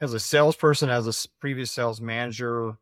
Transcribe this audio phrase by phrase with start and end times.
[0.00, 2.76] as a salesperson, as a previous sales manager,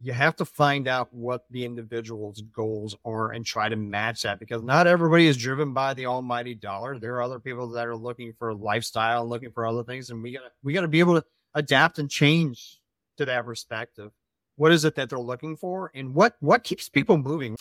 [0.00, 4.38] you have to find out what the individual's goals are and try to match that
[4.38, 6.98] because not everybody is driven by the almighty dollar.
[6.98, 10.32] There are other people that are looking for lifestyle, looking for other things, and we
[10.32, 12.80] gotta we gotta be able to adapt and change
[13.16, 14.12] to that perspective.
[14.56, 17.56] What is it that they're looking for, and what what keeps people moving?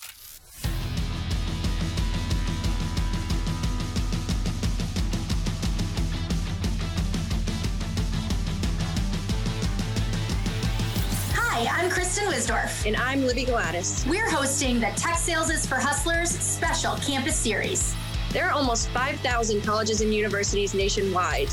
[12.37, 12.85] I'm Kristen Wisdorf.
[12.85, 14.05] And I'm Libby Gladys.
[14.07, 17.95] We're hosting the Tech Sales is for Hustlers special campus series.
[18.31, 21.49] There are almost 5,000 colleges and universities nationwide,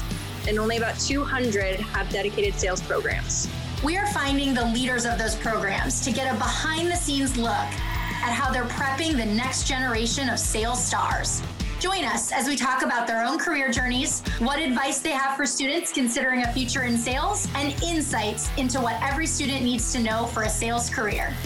[0.46, 3.48] and only about 200 have dedicated sales programs.
[3.82, 7.48] We are finding the leaders of those programs to get a behind the scenes look
[7.48, 11.40] at how they're prepping the next generation of sales stars.
[11.84, 15.44] Join us as we talk about their own career journeys, what advice they have for
[15.44, 20.24] students considering a future in sales, and insights into what every student needs to know
[20.28, 21.36] for a sales career.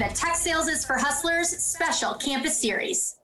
[0.00, 3.14] The Tech Sales is for Hustlers special campus series.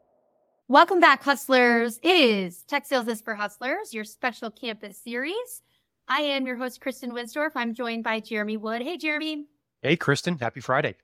[0.69, 1.99] Welcome back, Hustlers.
[2.05, 5.63] It is Tech Sales is for Hustlers, your special campus series.
[6.07, 7.51] I am your host, Kristen Wisdorf.
[7.57, 8.81] I'm joined by Jeremy Wood.
[8.81, 9.47] Hey, Jeremy.
[9.83, 10.39] Hey, Kristen.
[10.39, 10.95] Happy Friday.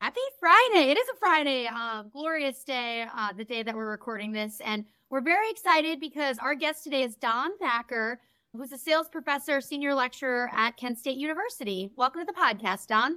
[0.00, 0.92] Happy Friday.
[0.92, 4.60] It is a Friday, uh, glorious day, uh, the day that we're recording this.
[4.64, 8.20] And we're very excited because our guest today is Don Thacker,
[8.52, 11.90] who's a sales professor, senior lecturer at Kent State University.
[11.96, 13.16] Welcome to the podcast, Don.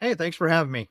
[0.00, 0.90] Hey, thanks for having me.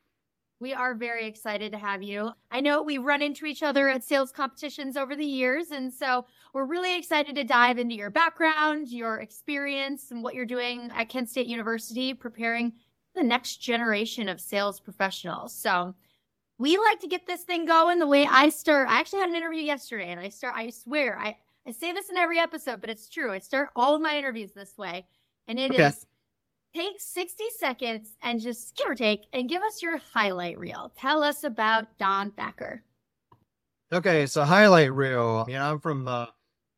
[0.59, 2.31] We are very excited to have you.
[2.49, 5.69] I know we run into each other at sales competitions over the years.
[5.69, 10.45] And so we're really excited to dive into your background, your experience, and what you're
[10.47, 12.73] doing at Kent State University, preparing
[13.16, 15.54] the next generation of sales professionals.
[15.54, 15.94] So
[16.58, 18.88] we like to get this thing going the way I start.
[18.88, 22.09] I actually had an interview yesterday and I start, I swear, I, I say this
[22.09, 23.32] in every episode, but it's true.
[23.32, 25.06] I start all of my interviews this way.
[25.48, 25.86] And it okay.
[25.86, 26.06] is
[26.73, 30.92] take 60 seconds and just give or take and give us your highlight reel.
[30.98, 32.84] Tell us about Don Thacker.
[33.92, 35.45] Okay, so highlight reel.
[35.48, 36.32] You know, I'm from uh, a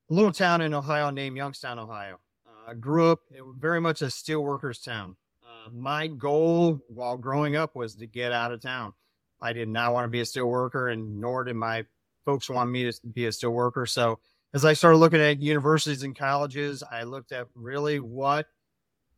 [0.10, 2.20] little town in Ohio named Youngstown, Ohio.
[2.48, 3.20] Uh, I grew up
[3.60, 5.16] very much a steelworkers town
[5.64, 8.94] Uh, my goal while growing up was to get out of town.
[9.42, 11.86] I did not want to be a steel worker, and nor did my
[12.26, 13.86] folks want me to be a steel worker.
[13.86, 14.20] So
[14.54, 18.48] as I started looking at universities and colleges, I looked at really what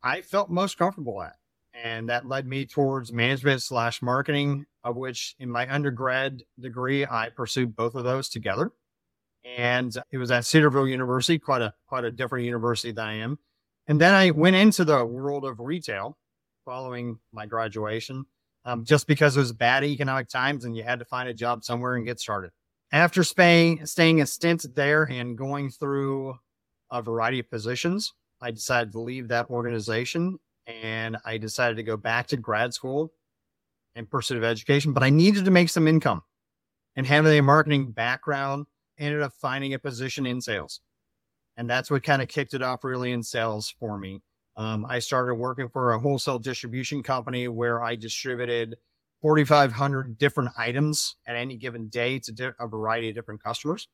[0.02, 1.36] I felt most comfortable at.
[1.74, 7.28] And that led me towards management slash marketing, of which in my undergrad degree, I
[7.28, 8.72] pursued both of those together.
[9.56, 13.38] And it was at Cedarville University, quite a quite a different university than I am.
[13.86, 16.16] And then I went into the world of retail
[16.66, 18.26] following my graduation,
[18.66, 21.64] um, just because it was bad economic times and you had to find a job
[21.64, 22.50] somewhere and get started.
[22.92, 26.34] After staying, staying a stint there and going through
[26.90, 28.12] a variety of positions,
[28.42, 33.12] I decided to leave that organization and I decided to go back to grad school
[33.94, 36.22] in pursuit of education, but I needed to make some income
[36.96, 38.66] and having a marketing background,
[38.98, 40.80] ended up finding a position in sales.
[41.56, 44.20] And that's what kind of kicked it off really in sales for me.
[44.56, 48.76] Um, I started working for a wholesale distribution company where I distributed
[49.22, 53.88] 4,500 different items at any given day to di- a variety of different customers.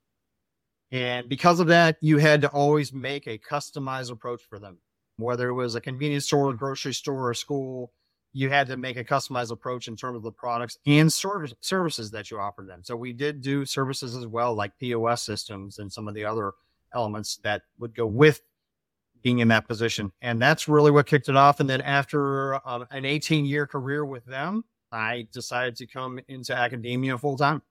[0.92, 4.78] And because of that, you had to always make a customized approach for them.
[5.16, 7.92] Whether it was a convenience store, a grocery store, or school,
[8.32, 12.10] you had to make a customized approach in terms of the products and service, services
[12.10, 12.80] that you offered them.
[12.82, 16.52] So we did do services as well, like POS systems and some of the other
[16.94, 18.40] elements that would go with
[19.22, 20.12] being in that position.
[20.20, 21.60] And that's really what kicked it off.
[21.60, 26.54] And then after uh, an 18 year career with them, I decided to come into
[26.54, 27.62] academia full time.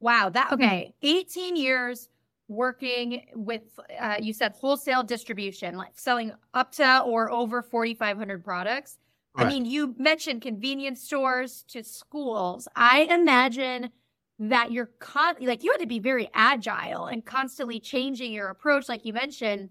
[0.00, 0.28] Wow.
[0.30, 0.94] That, okay.
[1.02, 2.08] 18 years
[2.48, 3.62] working with,
[4.00, 8.98] uh, you said wholesale distribution, like selling up to or over 4,500 products.
[9.36, 9.46] Right.
[9.46, 12.66] I mean, you mentioned convenience stores to schools.
[12.74, 13.90] I imagine
[14.38, 18.88] that you're con- like you had to be very agile and constantly changing your approach,
[18.88, 19.70] like you mentioned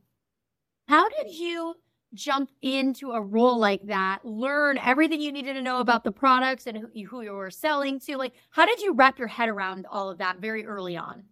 [0.87, 1.75] how did you
[2.13, 6.65] jump into a role like that, learn everything you needed to know about the products
[6.65, 8.17] and who you, were selling to?
[8.17, 11.23] Like, how did you wrap your head around all of that very early on?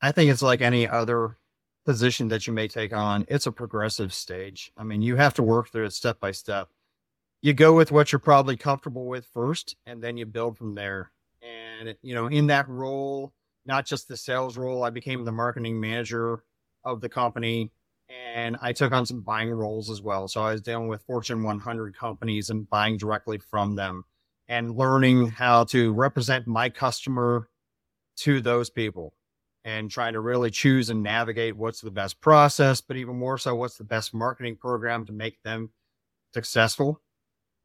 [0.00, 1.36] I think it's like any other
[1.84, 3.26] position that you may take on.
[3.28, 4.72] It's a progressive stage.
[4.76, 6.68] I mean, you have to work through it step by step.
[7.42, 11.12] You go with what you're probably comfortable with first, and then you build from there.
[11.42, 13.32] And, you know, in that role,
[13.64, 16.42] not just the sales role, I became the marketing manager
[16.84, 17.70] of the company
[18.08, 20.28] and I took on some buying roles as well.
[20.28, 24.04] So I was dealing with Fortune 100 companies and buying directly from them
[24.48, 27.48] and learning how to represent my customer
[28.18, 29.12] to those people.
[29.64, 33.54] and trying to really choose and navigate what's the best process, but even more so,
[33.54, 35.70] what's the best marketing program to make them
[36.32, 37.02] successful,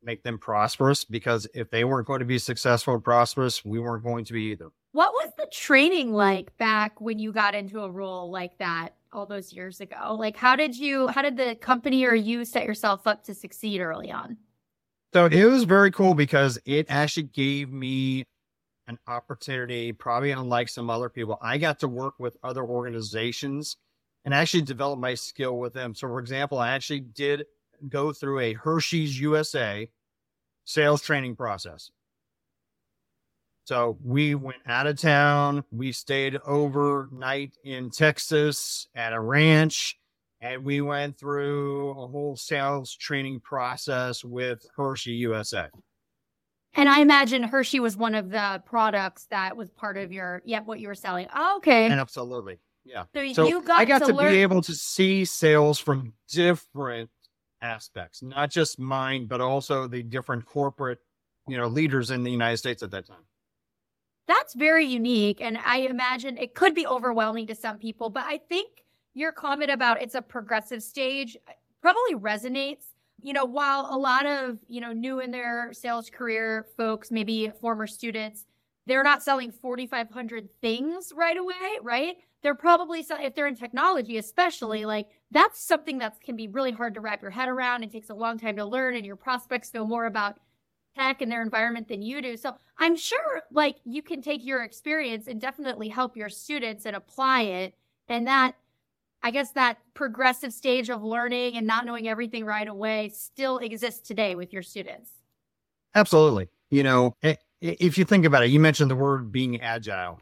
[0.02, 1.06] make them prosperous.
[1.06, 4.52] Because if they weren't going to be successful and prosperous, we weren't going to be
[4.52, 4.70] either.
[4.92, 9.26] What was the training like back when you got into a role like that all
[9.26, 10.16] those years ago?
[10.18, 13.82] Like, how did you, how did the company or you set yourself up to succeed
[13.82, 14.38] early on?
[15.14, 18.26] So it was very cool because it actually gave me
[18.88, 21.38] an opportunity, probably unlike some other people.
[21.42, 23.78] I got to work with other organizations
[24.26, 25.94] and actually develop my skill with them.
[25.94, 27.46] So, for example, I actually did
[27.90, 29.90] go through a Hershey's USA
[30.66, 31.92] sales training process.
[33.66, 35.64] So we went out of town.
[35.72, 39.98] We stayed overnight in Texas at a ranch
[40.44, 45.70] and we went through a whole sales training process with Hershey USA.
[46.76, 50.60] And I imagine Hershey was one of the products that was part of your, yeah,
[50.60, 51.28] what you were selling.
[51.34, 51.86] Oh, okay.
[51.86, 52.60] And absolutely.
[52.84, 53.06] Yeah.
[53.16, 54.34] So, So you got I got to, to, learn.
[54.34, 57.10] be able to see sales from different
[57.62, 61.00] aspects, not just mine, but also the different corporate,
[61.48, 63.24] you know, leaders in the United States at that time.
[64.28, 65.42] That's very unique.
[65.42, 68.84] And I imagine it could be overwhelming to some people, but I think
[69.14, 72.86] your comment about it's a progressive stage uh, probably resonates.
[73.22, 77.52] You know, while a lot of, you know, new in their sales career folks, maybe
[77.62, 78.46] former students,
[78.86, 82.18] they're not selling 4,500 things right away, right?
[82.42, 86.94] They're probably if they're in technology, especially, like that's something that can be really hard
[86.96, 88.96] to wrap your head around and takes a long time to learn.
[88.96, 90.38] And your prospects know more about
[90.96, 92.38] tech and their environment than you do.
[92.38, 96.96] So I'm sure like you can take your experience and definitely help your students and
[96.96, 97.76] apply it.
[98.08, 98.56] And that,
[99.22, 104.06] I guess that progressive stage of learning and not knowing everything right away still exists
[104.06, 105.12] today with your students.
[105.96, 106.50] Absolutely.
[106.70, 107.16] You know,
[107.62, 110.20] if you think about it, you mentioned the word being agile.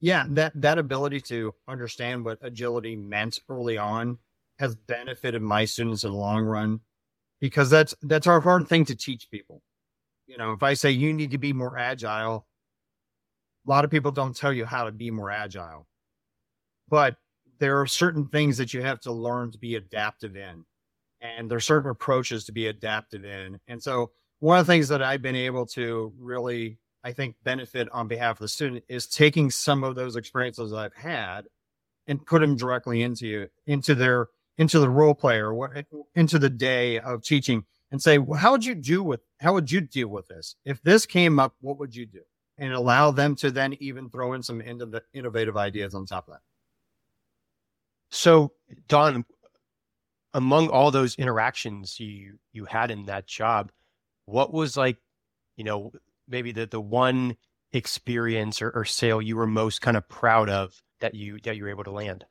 [0.00, 4.18] Yeah, that that ability to understand what agility meant early on
[4.58, 6.80] has benefited my students in the long run
[7.40, 9.62] because that's that's our hard thing to teach people.
[10.26, 12.46] You know, if I say you need to be more agile,
[13.66, 15.86] a lot of people don't tell you how to be more agile.
[16.88, 17.16] But
[17.58, 20.64] there are certain things that you have to learn to be adaptive in.
[21.20, 23.60] And there are certain approaches to be adaptive in.
[23.68, 24.10] And so
[24.40, 28.36] one of the things that I've been able to really, I think, benefit on behalf
[28.36, 31.42] of the student is taking some of those experiences I've had
[32.08, 34.28] and put them directly into you, into their
[34.58, 35.70] into the role player, what
[36.14, 39.70] into the day of teaching, and say, well, how would you do with how would
[39.70, 41.54] you deal with this if this came up?
[41.60, 42.22] What would you do?
[42.58, 46.34] And allow them to then even throw in some innov- innovative ideas on top of
[46.34, 46.40] that.
[48.10, 48.52] So,
[48.88, 49.24] Don,
[50.34, 53.70] among all those interactions you you had in that job,
[54.24, 54.96] what was like,
[55.56, 55.92] you know,
[56.26, 57.36] maybe the the one
[57.72, 61.64] experience or, or sale you were most kind of proud of that you that you
[61.64, 62.24] were able to land?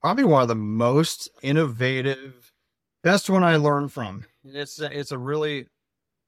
[0.00, 2.49] probably one of the most innovative,
[3.02, 4.24] best one I learned from.
[4.44, 5.66] It's it's a really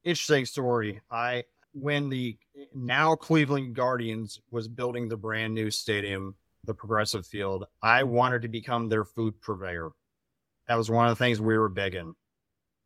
[0.04, 1.00] interesting story.
[1.10, 2.36] I when the
[2.74, 6.34] now Cleveland Guardians was building the brand new stadium,
[6.64, 9.90] the Progressive Field, I wanted to become their food purveyor.
[10.68, 12.14] That was one of the things we were begging.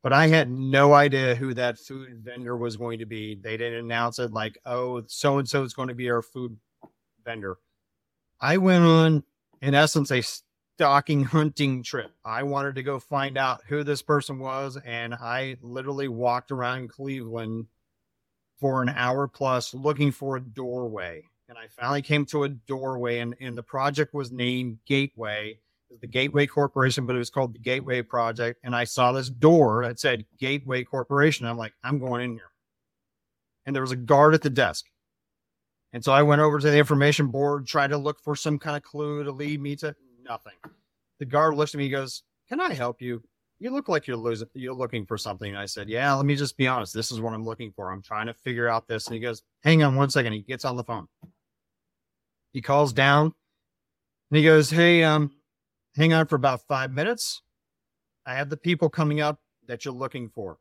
[0.03, 3.35] But I had no idea who that food vendor was going to be.
[3.35, 6.56] They didn't announce it like, oh, so and so is going to be our food
[7.25, 7.59] vendor.
[8.41, 9.25] I went on,
[9.61, 10.23] in essence, a
[10.76, 12.12] stalking hunting trip.
[12.25, 16.90] I wanted to go find out who this person was, and I literally walked around
[16.90, 17.66] Cleveland
[18.61, 21.25] for an hour plus looking for a doorway.
[21.49, 25.59] And I finally came to a doorway, and, and the project was named Gateway.
[25.88, 28.61] It was the Gateway Corporation, but it was called the Gateway Project.
[28.62, 31.47] And I saw this door that said Gateway Corporation.
[31.47, 32.50] I'm like, I'm going in here.
[33.64, 34.85] And there was a guard at the desk.
[35.92, 38.76] And so I went over to the information board, tried to look for some kind
[38.76, 39.95] of clue to lead me to
[40.26, 40.54] nothing.
[41.18, 43.23] The guard looks at me, he goes, Can I help you?
[43.59, 45.56] You look like you're losing you're looking for something.
[45.56, 46.92] I said, Yeah, let me just be honest.
[46.92, 47.90] This is what I'm looking for.
[47.90, 49.06] I'm trying to figure out this.
[49.06, 50.35] And he goes, Hang on one second.
[50.35, 51.09] He gets on the phone.
[52.52, 53.33] He calls down
[54.30, 55.30] and he goes, Hey, um,
[55.97, 57.42] hang on for about five minutes.
[58.26, 60.59] I have the people coming up that you're looking for.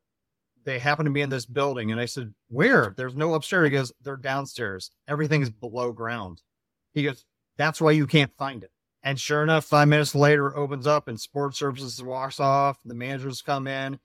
[0.64, 1.92] They happen to be in this building.
[1.92, 2.94] And I said, Where?
[2.96, 3.66] There's no upstairs.
[3.66, 4.92] He goes, They're downstairs.
[5.08, 6.42] Everything's below ground.
[6.94, 7.26] He goes,
[7.58, 8.72] That's why you can't find it.
[9.06, 12.80] And sure enough, five minutes later, opens up and sports services walks off.
[12.84, 14.00] The managers come in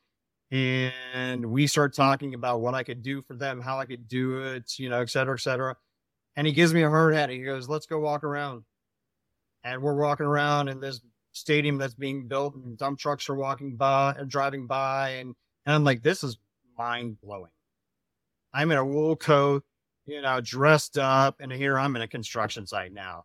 [0.51, 4.43] and we start talking about what I could do for them, how I could do
[4.43, 5.75] it, you know, et cetera, et cetera.
[6.37, 7.31] And he gives me a hard hat.
[7.31, 8.65] He goes, Let's go walk around.
[9.65, 11.01] And we're walking around in this
[11.33, 15.11] stadium that's being built, and dump trucks are walking by and driving by.
[15.11, 16.37] And, and I'm like, This is
[16.77, 17.51] mind blowing.
[18.53, 19.65] I'm in a wool coat,
[20.05, 23.25] you know, dressed up, and here I'm in a construction site now.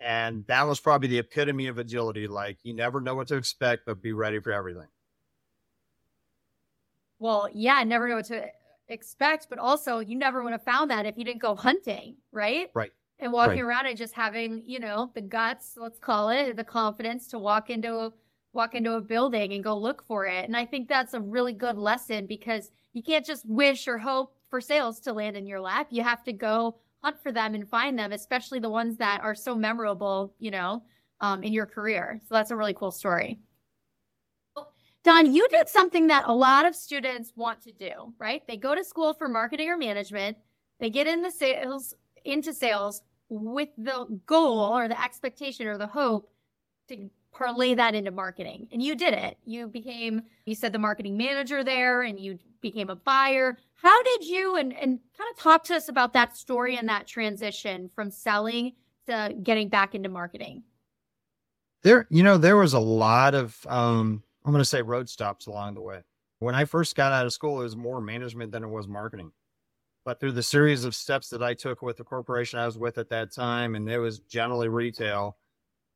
[0.00, 2.26] And that was probably the epitome of agility.
[2.28, 4.88] Like you never know what to expect, but be ready for everything.
[7.18, 8.48] Well, yeah, never know what to
[8.88, 12.70] expect, but also you never would have found that if you didn't go hunting, right?
[12.74, 12.92] Right.
[13.18, 13.64] And walking Right.
[13.64, 17.70] around and just having, you know, the guts, let's call it, the confidence to walk
[17.70, 18.12] into
[18.52, 20.44] walk into a building and go look for it.
[20.46, 24.34] And I think that's a really good lesson because you can't just wish or hope
[24.48, 25.88] for sales to land in your lap.
[25.90, 29.34] You have to go hunt for them and find them, especially the ones that are
[29.34, 30.82] so memorable, you know,
[31.20, 32.20] um, in your career.
[32.28, 33.38] So that's a really cool story.
[35.04, 38.42] Don, you did something that a lot of students want to do, right?
[38.46, 40.36] They go to school for marketing or management,
[40.80, 45.86] they get in the sales into sales with the goal or the expectation or the
[45.86, 46.30] hope
[46.88, 48.66] to parlay that into marketing.
[48.72, 49.38] And you did it.
[49.44, 53.56] You became, you said the marketing manager there and you became a buyer.
[53.76, 57.06] How did you and and kind of talk to us about that story and that
[57.06, 58.72] transition from selling
[59.06, 60.64] to getting back into marketing?
[61.82, 65.46] There, you know, there was a lot of, um, I'm going to say road stops
[65.46, 66.02] along the way.
[66.40, 69.30] When I first got out of school, it was more management than it was marketing.
[70.04, 72.98] But through the series of steps that I took with the corporation I was with
[72.98, 75.36] at that time, and it was generally retail,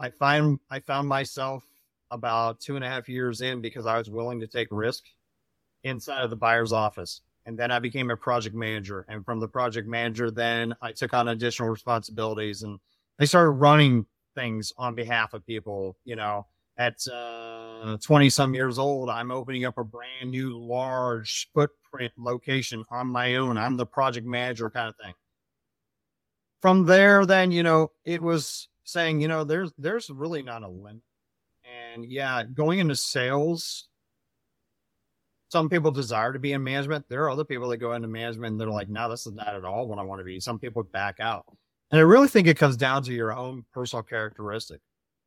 [0.02, 1.64] I find I found myself
[2.11, 5.04] about two and a half years in because I was willing to take risk
[5.85, 7.23] inside of the buyer's office.
[7.47, 9.06] And then I became a project manager.
[9.09, 12.80] And from the project manager, then I took on additional responsibilities and
[13.21, 14.04] I started running
[14.35, 15.97] things on behalf of people.
[16.04, 21.49] You know, at uh, 20 some years old, I'm opening up a brand new large
[21.54, 23.56] footprint location on my own.
[23.56, 25.14] I'm the project manager kind of thing.
[26.61, 30.68] From there, then, you know, it was saying, you know, there's, there's really not a
[30.68, 31.02] limit.
[31.92, 33.88] And yeah, going into sales,
[35.50, 37.04] some people desire to be in management.
[37.08, 39.54] There are other people that go into management and they're like, no, this is not
[39.54, 40.40] at all what I want to be.
[40.40, 41.44] Some people back out.
[41.90, 44.80] And I really think it comes down to your own personal characteristic.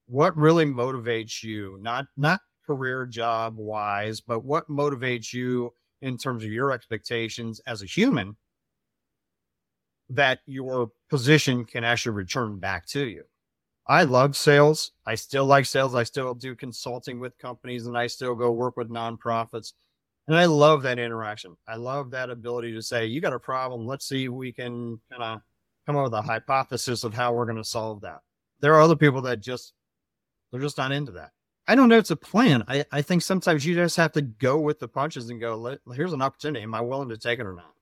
[0.07, 5.71] What really motivates you, not not career job wise, but what motivates you
[6.01, 8.35] in terms of your expectations as a human
[10.09, 13.23] that your position can actually return back to you.
[13.87, 14.91] I love sales.
[15.05, 15.93] I still like sales.
[15.93, 19.73] I still do consulting with companies and I still go work with nonprofits.
[20.27, 21.55] And I love that interaction.
[21.67, 23.85] I love that ability to say, you got a problem.
[23.85, 25.41] Let's see if we can kind of
[25.85, 28.21] come up with a hypothesis of how we're going to solve that.
[28.59, 29.73] There are other people that just,
[30.51, 31.29] they're just not into that.
[31.67, 31.99] I don't know.
[31.99, 32.63] It's a plan.
[32.67, 36.13] I, I think sometimes you just have to go with the punches and go, here's
[36.13, 36.63] an opportunity.
[36.63, 37.74] Am I willing to take it or not?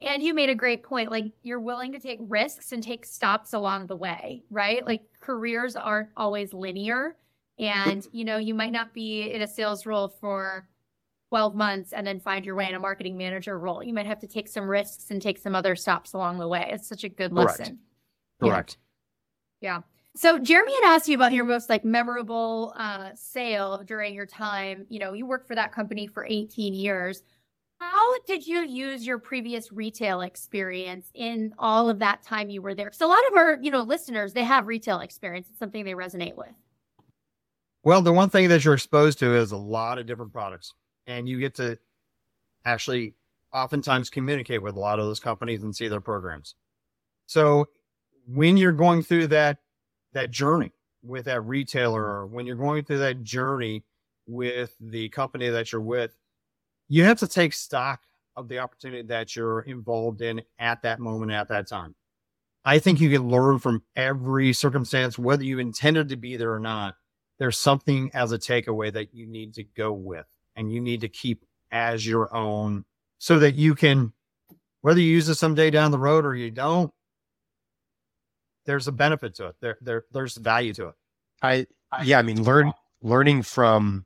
[0.00, 1.10] And you made a great point.
[1.10, 4.86] Like you're willing to take risks and take stops along the way, right?
[4.86, 7.16] Like careers aren't always linear.
[7.58, 10.68] And, you know, you might not be in a sales role for
[11.30, 13.82] 12 months and then find your way in a marketing manager role.
[13.82, 16.68] You might have to take some risks and take some other stops along the way.
[16.70, 17.58] It's such a good Correct.
[17.58, 17.78] lesson.
[18.42, 18.50] Yeah.
[18.50, 18.76] Correct.
[19.60, 19.80] Yeah.
[20.14, 24.86] So Jeremy had asked you about your most like memorable uh, sale during your time.
[24.88, 27.22] You know, you worked for that company for 18 years.
[27.80, 32.74] How did you use your previous retail experience in all of that time you were
[32.74, 32.86] there?
[32.86, 35.48] Because a lot of our, you know, listeners, they have retail experience.
[35.48, 36.52] It's something they resonate with.
[37.84, 40.74] Well, the one thing that you're exposed to is a lot of different products,
[41.06, 41.78] and you get to
[42.64, 43.14] actually
[43.52, 46.56] oftentimes communicate with a lot of those companies and see their programs.
[47.26, 47.68] So
[48.26, 49.58] when you're going through that
[50.12, 50.72] that journey
[51.04, 53.84] with that retailer, or when you're going through that journey
[54.26, 56.16] with the company that you're with,
[56.88, 58.00] you have to take stock
[58.36, 61.94] of the opportunity that you're involved in at that moment, at that time.
[62.64, 66.60] I think you can learn from every circumstance, whether you intended to be there or
[66.60, 66.94] not
[67.38, 70.26] there's something as a takeaway that you need to go with
[70.56, 72.84] and you need to keep as your own
[73.18, 74.12] so that you can,
[74.80, 76.92] whether you use it someday down the road or you don't,
[78.66, 79.56] there's a benefit to it.
[79.60, 80.94] There, there, there's value to it.
[81.40, 81.66] I
[82.02, 84.04] yeah, I mean learn learning from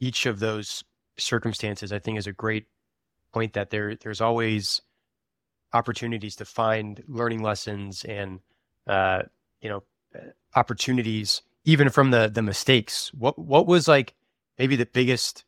[0.00, 0.84] each of those
[1.18, 2.66] circumstances I think is a great
[3.32, 4.80] point that there there's always
[5.72, 8.40] opportunities to find learning lessons and
[8.86, 9.22] uh
[9.60, 9.82] you know
[10.54, 13.12] opportunities even from the the mistakes.
[13.14, 14.14] What what was like
[14.58, 15.44] maybe the biggest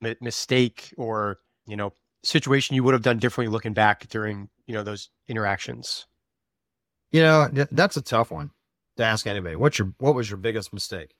[0.00, 1.92] mi- mistake or you know
[2.22, 6.06] situation you would have done differently looking back during you know those interactions?
[7.12, 8.50] You know, that's a tough one
[8.96, 9.54] to ask anybody.
[9.54, 11.14] What's your, what was your biggest mistake?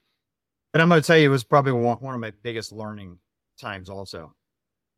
[0.73, 3.19] And I'm going to tell you, it was probably one, one of my biggest learning
[3.57, 4.33] times also.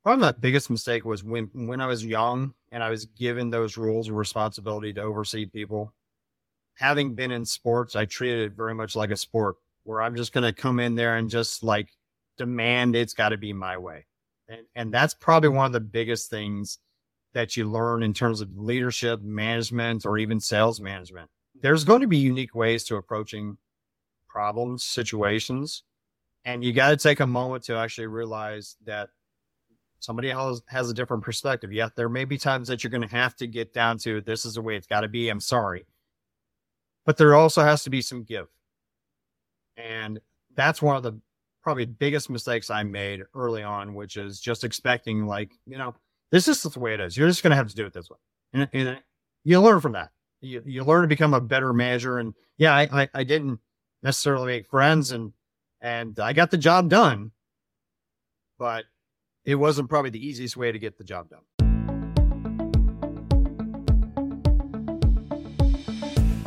[0.03, 3.77] Probably my biggest mistake was when, when I was young and I was given those
[3.77, 5.93] rules and responsibility to oversee people.
[6.75, 10.33] Having been in sports, I treated it very much like a sport where I'm just
[10.33, 11.89] going to come in there and just like
[12.37, 14.05] demand it's got to be my way.
[14.47, 16.79] And, and that's probably one of the biggest things
[17.33, 21.29] that you learn in terms of leadership, management, or even sales management.
[21.61, 23.57] there's going to be unique ways to approaching
[24.27, 25.83] problems, situations,
[26.47, 29.09] and you got to take a moment to actually realize that
[29.99, 31.73] somebody else has a different perspective.
[31.73, 34.45] Yeah, there may be times that you're going to have to get down to this
[34.45, 35.27] is the way it's got to be.
[35.27, 35.85] I'm sorry.
[37.05, 38.47] But there also has to be some give.
[39.75, 40.21] And
[40.55, 41.19] that's one of the
[41.61, 45.95] probably biggest mistakes I made early on, which is just expecting, like, you know,
[46.31, 47.17] this is the way it is.
[47.17, 48.17] You're just going to have to do it this way.
[48.53, 49.01] And, and
[49.43, 50.11] you learn from that.
[50.39, 52.19] You, you learn to become a better manager.
[52.19, 53.59] And yeah, I, I, I didn't
[54.01, 55.33] necessarily make friends and,
[55.87, 57.31] and I got the job done,
[58.59, 58.83] but
[59.45, 61.43] it wasn't probably the easiest way to get the job done.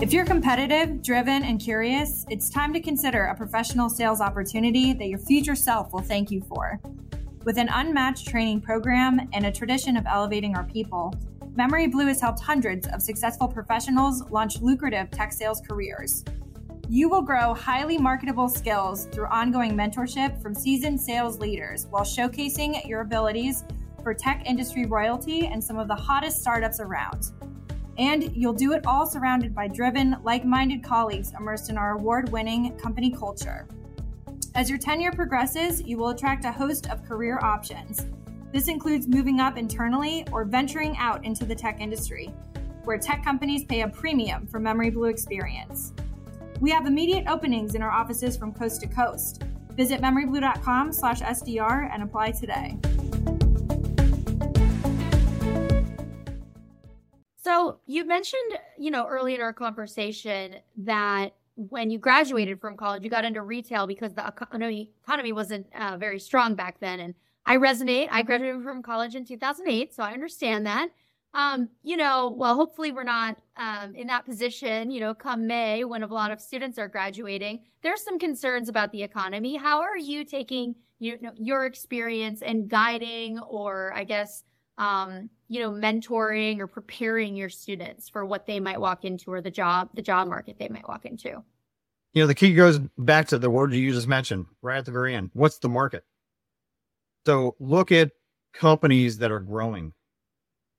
[0.02, 5.06] If you're competitive, driven, and curious, it's time to consider a professional sales opportunity that
[5.06, 6.78] your future self will thank you for.
[7.44, 11.14] With an unmatched training program and a tradition of elevating our people,
[11.54, 16.24] Memory Blue has helped hundreds of successful professionals launch lucrative tech sales careers.
[16.92, 22.84] You will grow highly marketable skills through ongoing mentorship from seasoned sales leaders while showcasing
[22.84, 23.62] your abilities
[24.02, 27.26] for tech industry royalty and some of the hottest startups around.
[27.96, 32.28] And you'll do it all surrounded by driven, like minded colleagues immersed in our award
[32.30, 33.68] winning company culture.
[34.56, 38.04] As your tenure progresses, you will attract a host of career options.
[38.52, 42.34] This includes moving up internally or venturing out into the tech industry,
[42.82, 45.92] where tech companies pay a premium for Memory Blue experience.
[46.60, 49.42] We have immediate openings in our offices from coast to coast.
[49.76, 52.76] Visit memoryblue.com slash SDR and apply today.
[57.42, 63.04] So you mentioned, you know, early in our conversation that when you graduated from college,
[63.04, 67.00] you got into retail because the economy economy wasn't uh, very strong back then.
[67.00, 67.14] And
[67.46, 68.08] I resonate.
[68.10, 70.90] I graduated from college in 2008, so I understand that.
[71.32, 74.90] Um, you know, well, hopefully we're not um, in that position.
[74.90, 78.90] You know, come May when a lot of students are graduating, there's some concerns about
[78.90, 79.56] the economy.
[79.56, 84.42] How are you taking you know your experience and guiding, or I guess
[84.80, 89.40] um, you know, mentoring or preparing your students for what they might walk into or
[89.40, 91.44] the job, the job market they might walk into?
[92.14, 94.90] You know, the key goes back to the word you just mentioned right at the
[94.90, 95.30] very end.
[95.34, 96.04] What's the market?
[97.26, 98.12] So look at
[98.54, 99.92] companies that are growing.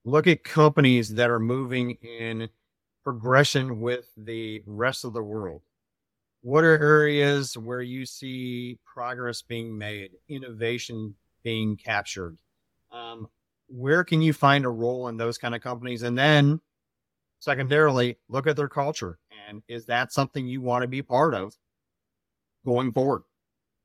[0.04, 2.48] Look at companies that are moving in
[3.04, 5.62] progression with the rest of the world.
[6.42, 12.38] What are areas where you see progress being made, innovation being captured?
[12.90, 13.28] Um,
[13.68, 16.02] where can you find a role in those kind of companies?
[16.02, 16.60] And then
[17.38, 19.18] secondarily, look at their culture.
[19.48, 21.54] And is that something you want to be part of
[22.66, 23.22] going forward?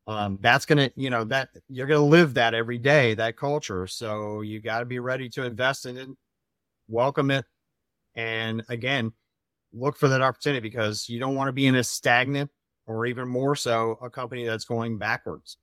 [0.08, 3.36] Um, that's going to, you know, that you're going to live that every day, that
[3.36, 3.88] culture.
[3.88, 6.08] So you got to be ready to invest in it,
[6.88, 7.46] welcome it.
[8.16, 9.12] And again,
[9.74, 12.50] look for that opportunity because you don't want to be in a stagnant
[12.86, 15.58] or even more so a company that's going backwards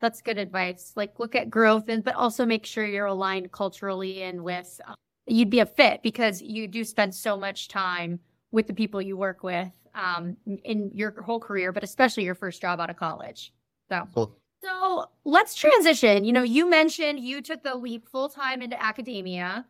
[0.00, 0.92] that's good advice.
[0.96, 4.94] Like look at growth and but also make sure you're aligned culturally and with uh,
[5.26, 9.16] you'd be a fit because you do spend so much time with the people you
[9.16, 13.52] work with um, in your whole career, but especially your first job out of college.
[13.90, 14.36] So cool.
[14.62, 16.24] So let's transition.
[16.24, 19.66] You know, you mentioned you took the leap full time into academia.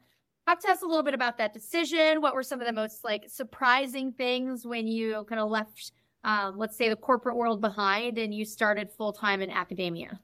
[0.46, 2.22] Talk to us a little bit about that decision.
[2.22, 5.92] What were some of the most like surprising things when you kind of left
[6.24, 10.20] um, let's say the corporate world behind and you started full time in academia?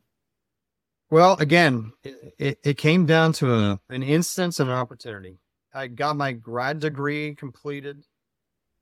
[1.11, 5.39] Well, again, it, it came down to a, an instance and an opportunity.
[5.73, 8.05] I got my grad degree completed.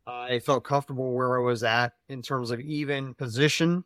[0.06, 3.84] I felt comfortable where I was at in terms of even position.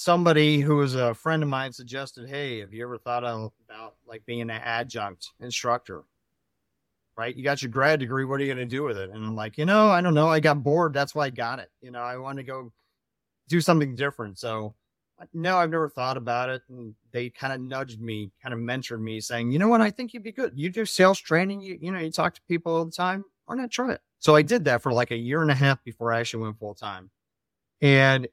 [0.00, 4.24] Somebody who was a friend of mine suggested, "Hey, have you ever thought about like
[4.26, 6.04] being an adjunct instructor?"
[7.18, 7.34] right?
[7.34, 8.24] You got your grad degree.
[8.24, 9.10] What are you going to do with it?
[9.10, 10.28] And I'm like, you know, I don't know.
[10.28, 10.94] I got bored.
[10.94, 11.68] That's why I got it.
[11.82, 12.72] You know, I want to go
[13.48, 14.38] do something different.
[14.38, 14.76] So,
[15.20, 16.62] uh, no, I've never thought about it.
[16.68, 19.80] And they kind of nudged me, kind of mentored me, saying, you know what?
[19.80, 20.52] I think you'd be good.
[20.54, 21.60] You do sales training.
[21.60, 23.24] You, you know, you talk to people all the time.
[23.46, 24.00] Why not try it?
[24.20, 26.58] So I did that for like a year and a half before I actually went
[26.60, 27.10] full time.
[27.80, 28.28] And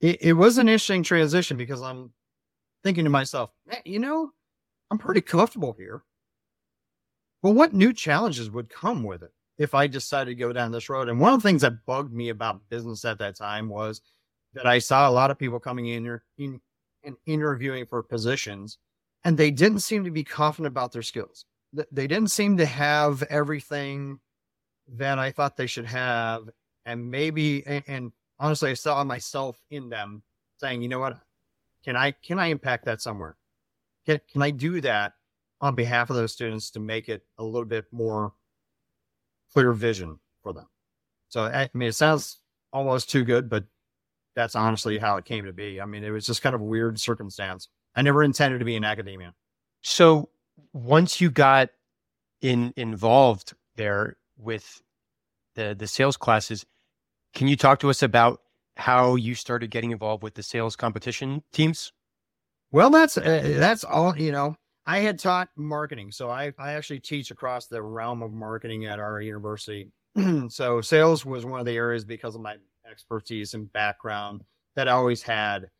[0.00, 2.12] it, it was an interesting transition because I'm
[2.82, 3.50] thinking to myself,
[3.84, 4.30] you know,
[4.90, 6.02] I'm pretty comfortable here.
[7.42, 10.88] Well, what new challenges would come with it if I decided to go down this
[10.88, 11.08] road?
[11.08, 14.02] And one of the things that bugged me about business at that time was
[14.54, 16.60] that I saw a lot of people coming in, in
[17.02, 18.78] and interviewing for positions,
[19.24, 21.46] and they didn't seem to be confident about their skills.
[21.92, 24.18] They didn't seem to have everything
[24.96, 26.48] that I thought they should have.
[26.84, 30.24] And maybe, and, and honestly, I saw myself in them
[30.58, 31.18] saying, you know what?
[31.84, 33.36] Can I, can I impact that somewhere?
[34.06, 35.12] Can, can I do that
[35.60, 38.32] on behalf of those students to make it a little bit more
[39.52, 40.66] clear vision for them.
[41.28, 42.38] So I mean, it sounds
[42.72, 43.64] almost too good, but
[44.34, 45.80] that's honestly how it came to be.
[45.80, 47.68] I mean, it was just kind of a weird circumstance.
[47.94, 49.34] I never intended to be in academia.
[49.82, 50.30] So
[50.72, 51.70] once you got
[52.40, 54.82] in involved there with
[55.54, 56.64] the the sales classes,
[57.34, 58.40] can you talk to us about
[58.76, 61.92] how you started getting involved with the sales competition teams?
[62.72, 64.16] Well, that's uh, that's all.
[64.16, 68.32] You know, I had taught marketing, so I I actually teach across the realm of
[68.32, 69.90] marketing at our university.
[70.48, 72.56] so sales was one of the areas because of my
[72.90, 74.42] expertise and background
[74.76, 75.70] that I always had.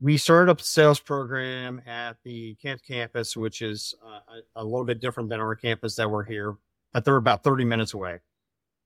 [0.00, 4.20] We started up a sales program at the Kent campus, which is uh,
[4.56, 6.56] a, a little bit different than our campus that we're here,
[6.92, 8.20] but they're about 30 minutes away.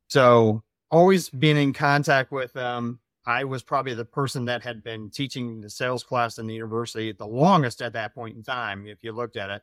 [0.08, 0.62] So
[0.92, 3.00] always been in contact with them.
[3.26, 7.12] I was probably the person that had been teaching the sales class in the university
[7.12, 9.62] the longest at that point in time, if you looked at it.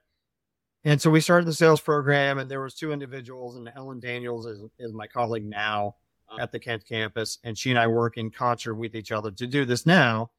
[0.85, 4.45] And so we started the sales program, and there was two individuals, and Ellen Daniels
[4.45, 5.95] is, is my colleague now
[6.31, 9.29] uh, at the Kent campus, and she and I work in concert with each other
[9.29, 10.31] to do this now.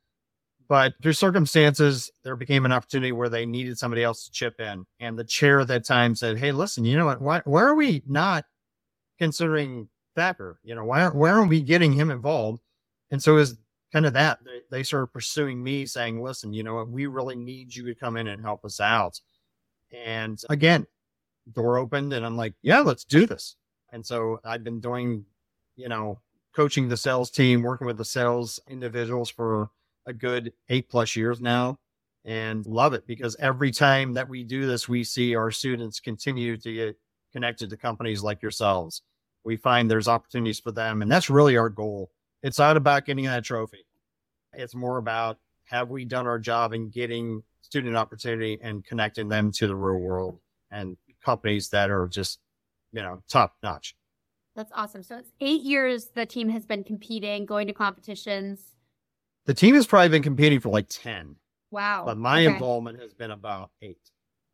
[0.66, 4.86] But through circumstances, there became an opportunity where they needed somebody else to chip in,
[4.98, 7.20] and the chair at that time said, "Hey, listen, you know what?
[7.20, 8.46] Why, why are we not
[9.18, 10.58] considering Thacker?
[10.62, 12.62] You know, why, aren't why aren't we getting him involved?"
[13.10, 13.56] And so is
[13.92, 14.38] kind of that
[14.70, 16.84] they, started pursuing me, saying, "Listen, you know?
[16.84, 19.20] We really need you to come in and help us out."
[19.92, 20.86] And again,
[21.52, 23.56] door opened and I'm like, yeah, let's do this.
[23.92, 25.24] And so I've been doing,
[25.76, 26.20] you know,
[26.54, 29.70] coaching the sales team, working with the sales individuals for
[30.06, 31.78] a good eight plus years now
[32.24, 36.56] and love it because every time that we do this, we see our students continue
[36.56, 36.98] to get
[37.32, 39.02] connected to companies like yourselves.
[39.44, 41.02] We find there's opportunities for them.
[41.02, 42.10] And that's really our goal.
[42.42, 43.86] It's not about getting that trophy.
[44.52, 49.52] It's more about have we done our job in getting student opportunity and connecting them
[49.52, 52.40] to the real world and companies that are just,
[52.92, 53.94] you know, top notch.
[54.56, 55.02] That's awesome.
[55.02, 58.74] So it's eight years the team has been competing, going to competitions.
[59.46, 61.36] The team has probably been competing for like 10.
[61.70, 62.04] Wow.
[62.04, 62.52] But my okay.
[62.52, 64.10] involvement has been about eight.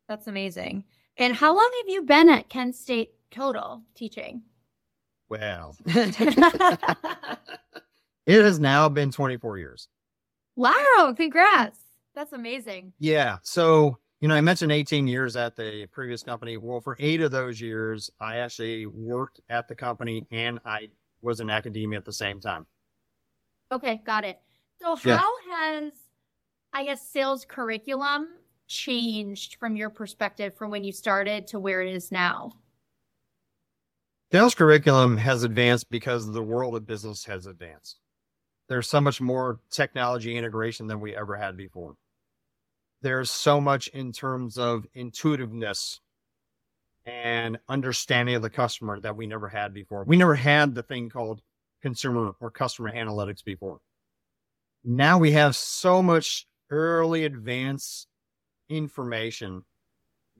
[0.07, 0.83] That's amazing.
[1.17, 4.43] And how long have you been at Kent State total teaching?
[5.29, 6.77] Well, it
[8.27, 9.89] has now been 24 years.
[10.55, 11.79] Wow, congrats.
[12.15, 12.93] That's amazing.
[12.97, 13.37] Yeah.
[13.43, 16.57] So, you know, I mentioned 18 years at the previous company.
[16.57, 20.89] Well, for eight of those years, I actually worked at the company and I
[21.21, 22.65] was in academia at the same time.
[23.71, 24.39] Okay, got it.
[24.81, 25.81] So, how yeah.
[25.81, 25.93] has,
[26.73, 28.29] I guess, sales curriculum
[28.67, 32.53] changed from your perspective from when you started to where it is now?
[34.31, 37.99] Sales curriculum has advanced because the world of business has advanced
[38.67, 41.95] there's so much more technology integration than we ever had before.
[43.01, 46.01] There's so much in terms of intuitiveness
[47.05, 50.03] and understanding of the customer that we never had before.
[50.03, 51.41] We never had the thing called
[51.81, 53.79] consumer or customer analytics before.
[54.83, 58.07] Now we have so much early advance
[58.67, 59.63] information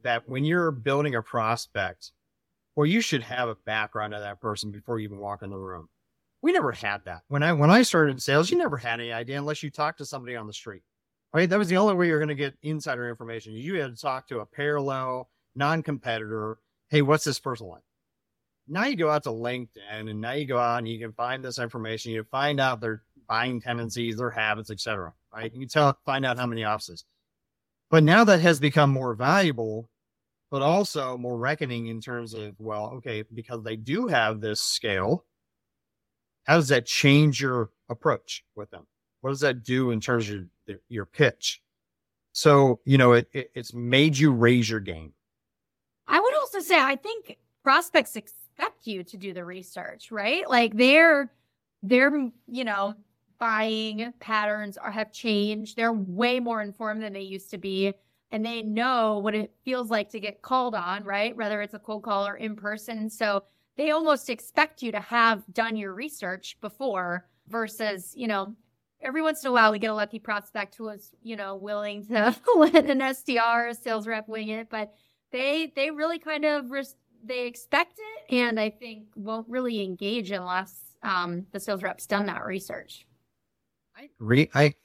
[0.03, 2.11] that when you're building a prospect,
[2.77, 5.57] well, you should have a background of that person before you even walk in the
[5.57, 5.89] room.
[6.43, 7.23] We never had that.
[7.27, 10.05] When I when I started sales, you never had any idea unless you talked to
[10.05, 10.83] somebody on the street.
[11.33, 11.49] Right?
[11.49, 13.53] That was the only way you're going to get insider information.
[13.53, 16.59] You had to talk to a parallel non-competitor.
[16.89, 17.81] Hey, what's this person like?
[18.67, 21.43] Now you go out to LinkedIn and now you go out and you can find
[21.43, 22.11] this information.
[22.11, 25.13] You find out their buying tendencies, their habits, etc.
[25.33, 25.51] Right?
[25.51, 27.05] You can tell find out how many offices.
[27.89, 29.89] But now that has become more valuable,
[30.49, 35.25] but also more reckoning in terms of, well, okay, because they do have this scale,
[36.43, 38.87] how does that change your approach with them?
[39.21, 41.61] What does that do in terms of your, your pitch?
[42.31, 45.13] So, you know, it, it, it's made you raise your game.
[46.07, 50.49] I would also say, I think prospects expect you to do the research, right?
[50.49, 51.29] Like they're,
[51.83, 52.93] they're, you know,
[53.39, 55.75] buying patterns are, have changed.
[55.75, 57.93] They're way more informed than they used to be.
[58.31, 61.35] And they know what it feels like to get called on, right?
[61.35, 63.09] Whether it's a cold call or in person.
[63.09, 63.43] So
[63.77, 68.55] they almost expect you to have done your research before versus, you know,
[69.01, 72.05] every once in a while we get a lucky prospect who is, you know, willing
[72.07, 74.93] to let an SDR, a sales rep wing it, but
[75.31, 80.31] they they really kind of res- they expect it and I think won't really engage
[80.31, 83.05] unless um, the sales rep's done that research.
[83.95, 84.49] I agree.
[84.53, 84.75] I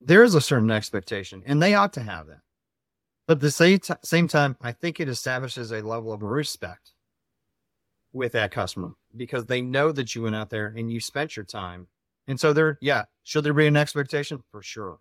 [0.00, 2.40] there is a certain expectation, and they ought to have that.
[3.30, 6.94] But at the same, t- same time, I think it establishes a level of respect
[8.12, 11.44] with that customer because they know that you went out there and you spent your
[11.44, 11.86] time.
[12.26, 14.42] And so there, yeah, should there be an expectation?
[14.50, 14.98] For sure.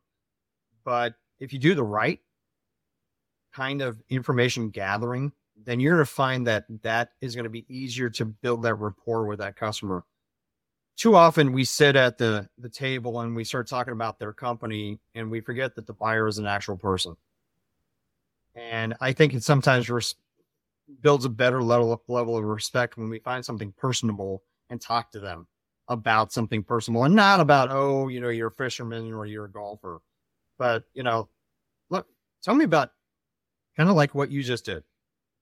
[0.85, 2.19] But if you do the right
[3.51, 5.31] kind of information gathering,
[5.65, 8.75] then you're going to find that that is going to be easier to build that
[8.75, 10.03] rapport with that customer
[10.97, 14.99] too often we sit at the the table and we start talking about their company
[15.15, 17.15] and we forget that the buyer is an actual person.
[18.59, 20.15] And I think it sometimes res-
[21.01, 25.19] builds a better level level of respect when we find something personable and talk to
[25.19, 25.47] them
[25.87, 29.51] about something personal and not about oh you know you're a fisherman or you're a
[29.51, 30.01] golfer,
[30.57, 31.29] but you know,
[31.89, 32.07] look,
[32.43, 32.91] tell me about
[33.77, 34.83] kind of like what you just did.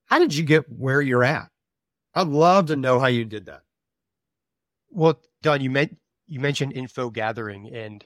[0.06, 1.50] How did you get where you're at?
[2.14, 3.64] I'd love to know how you did that.
[4.90, 8.06] Well, Don, you meant you mentioned info gathering, and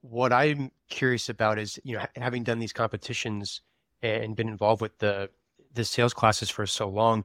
[0.00, 3.62] what I'm curious about is, you know, having done these competitions
[4.04, 5.30] and been involved with the
[5.72, 7.24] the sales classes for so long,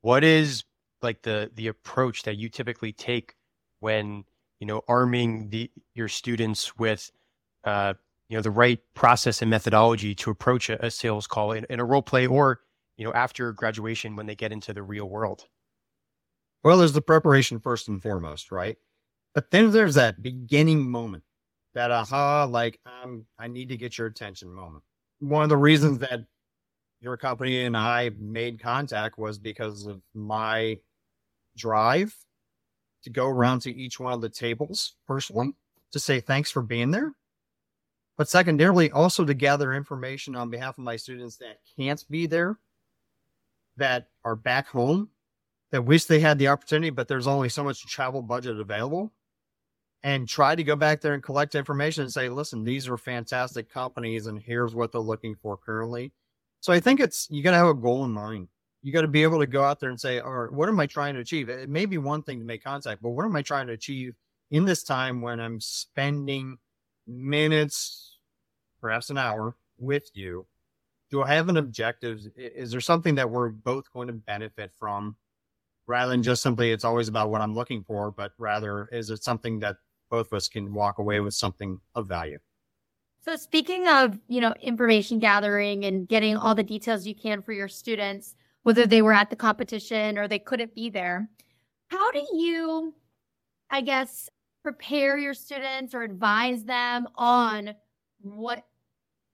[0.00, 0.64] what is
[1.02, 3.34] like the the approach that you typically take
[3.80, 4.24] when
[4.60, 7.10] you know arming the your students with
[7.64, 7.94] uh,
[8.28, 11.80] you know the right process and methodology to approach a, a sales call in, in
[11.80, 12.60] a role play or
[12.96, 15.46] you know after graduation when they get into the real world
[16.64, 18.76] well, there's the preparation first and foremost, right?
[19.34, 21.24] But then there's that beginning moment,
[21.74, 24.84] that aha, like um, I need to get your attention moment.
[25.22, 26.24] One of the reasons that
[27.00, 30.78] your company and I made contact was because of my
[31.56, 32.12] drive
[33.04, 35.52] to go around to each one of the tables, personally
[35.92, 37.12] to say thanks for being there.
[38.16, 42.58] But secondarily, also to gather information on behalf of my students that can't be there,
[43.76, 45.08] that are back home
[45.70, 49.12] that wish they had the opportunity, but there's only so much travel budget available.
[50.04, 53.70] And try to go back there and collect information and say, listen, these are fantastic
[53.70, 56.12] companies and here's what they're looking for currently.
[56.60, 58.48] So I think it's, you got to have a goal in mind.
[58.82, 60.80] You got to be able to go out there and say, all right, what am
[60.80, 61.48] I trying to achieve?
[61.48, 64.14] It may be one thing to make contact, but what am I trying to achieve
[64.50, 66.58] in this time when I'm spending
[67.06, 68.18] minutes,
[68.80, 70.46] perhaps an hour with you?
[71.12, 72.26] Do I have an objective?
[72.36, 75.16] Is there something that we're both going to benefit from?
[75.86, 79.22] rather than just simply it's always about what I'm looking for, but rather is it
[79.22, 79.76] something that
[80.12, 82.38] both of us can walk away with something of value.
[83.24, 87.52] So speaking of, you know, information gathering and getting all the details you can for
[87.52, 91.30] your students, whether they were at the competition or they couldn't be there,
[91.88, 92.94] how do you,
[93.70, 94.28] I guess,
[94.62, 97.74] prepare your students or advise them on
[98.20, 98.66] what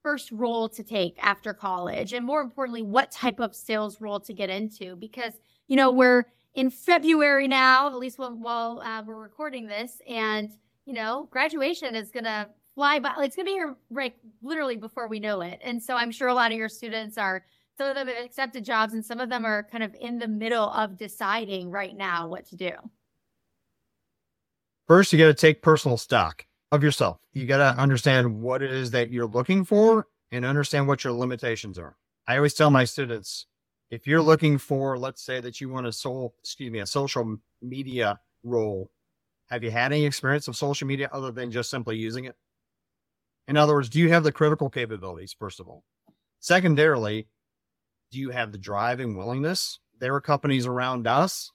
[0.05, 4.33] first role to take after college and more importantly what type of sales role to
[4.33, 5.35] get into because
[5.67, 6.25] you know we're
[6.59, 10.03] in February now, at least while, while uh, we're recording this.
[10.09, 10.51] And,
[10.88, 13.11] you know, graduation is going to fly by.
[13.18, 15.61] It's going to be here right literally before we know it.
[15.62, 17.44] And so I'm sure a lot of your students are,
[17.77, 20.27] some of them have accepted jobs and some of them are kind of in the
[20.27, 22.70] middle of deciding right now what to do.
[24.87, 27.18] First, you got to take personal stock of yourself.
[27.35, 31.12] You got to understand what it is that you're looking for and understand what your
[31.12, 31.98] limitations are.
[32.27, 33.44] I always tell my students,
[33.90, 37.37] if you're looking for, let's say that you want a soul, excuse me, a social
[37.61, 38.90] media role,
[39.49, 42.37] have you had any experience of social media other than just simply using it?
[43.47, 45.85] In other words, do you have the critical capabilities, first of all?
[46.41, 47.29] Secondarily,
[48.13, 49.81] do you have the drive and willingness?
[49.99, 51.51] There are companies around us.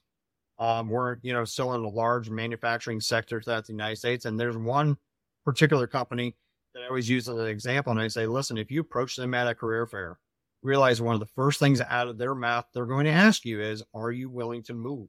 [0.58, 4.24] Um, we're, you know, still in a large manufacturing sector that's the United States.
[4.24, 4.96] And there's one
[5.44, 6.36] particular company
[6.74, 7.92] that I always use as an example.
[7.92, 10.18] And I say, listen, if you approach them at a career fair
[10.64, 13.60] realize one of the first things out of their mouth they're going to ask you
[13.60, 15.08] is, Are you willing to move?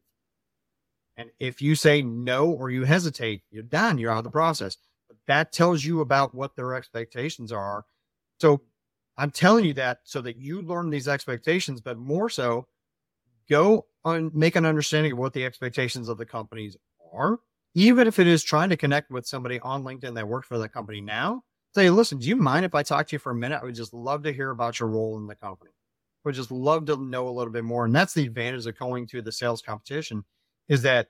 [1.17, 3.97] And if you say no or you hesitate, you're done.
[3.97, 4.77] You're out of the process.
[5.07, 7.85] But that tells you about what their expectations are.
[8.39, 8.61] So
[9.17, 12.67] I'm telling you that so that you learn these expectations, but more so,
[13.49, 16.75] go and make an understanding of what the expectations of the companies
[17.13, 17.39] are.
[17.75, 20.69] Even if it is trying to connect with somebody on LinkedIn that works for the
[20.69, 23.59] company now, say, listen, do you mind if I talk to you for a minute?
[23.61, 25.71] I would just love to hear about your role in the company.
[25.71, 27.85] I would just love to know a little bit more.
[27.85, 30.23] And that's the advantage of going to the sales competition
[30.67, 31.09] is that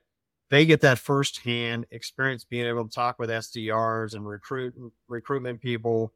[0.49, 4.75] they get that firsthand experience being able to talk with SDRs and recruit
[5.07, 6.13] recruitment people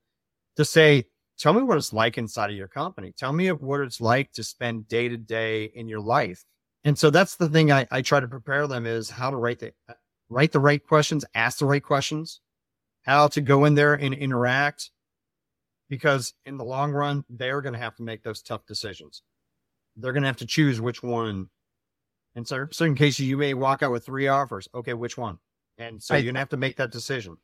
[0.56, 1.06] to say,
[1.38, 3.14] tell me what it's like inside of your company.
[3.18, 6.46] Tell me what it's like to spend day to day in your life.
[6.84, 9.60] And so that's the thing I, I try to prepare them is how to write
[9.60, 9.74] the
[10.30, 12.40] write the right questions, ask the right questions,
[13.04, 14.92] how to go in there and interact
[15.90, 19.24] because in the long run, they're going to have to make those tough decisions.
[19.98, 21.50] They're going to have to choose which one.
[22.36, 24.68] In certain cases, you may walk out with three offers.
[24.74, 25.40] Okay, which one?
[25.78, 27.38] And so I, you're going to have to make that decision.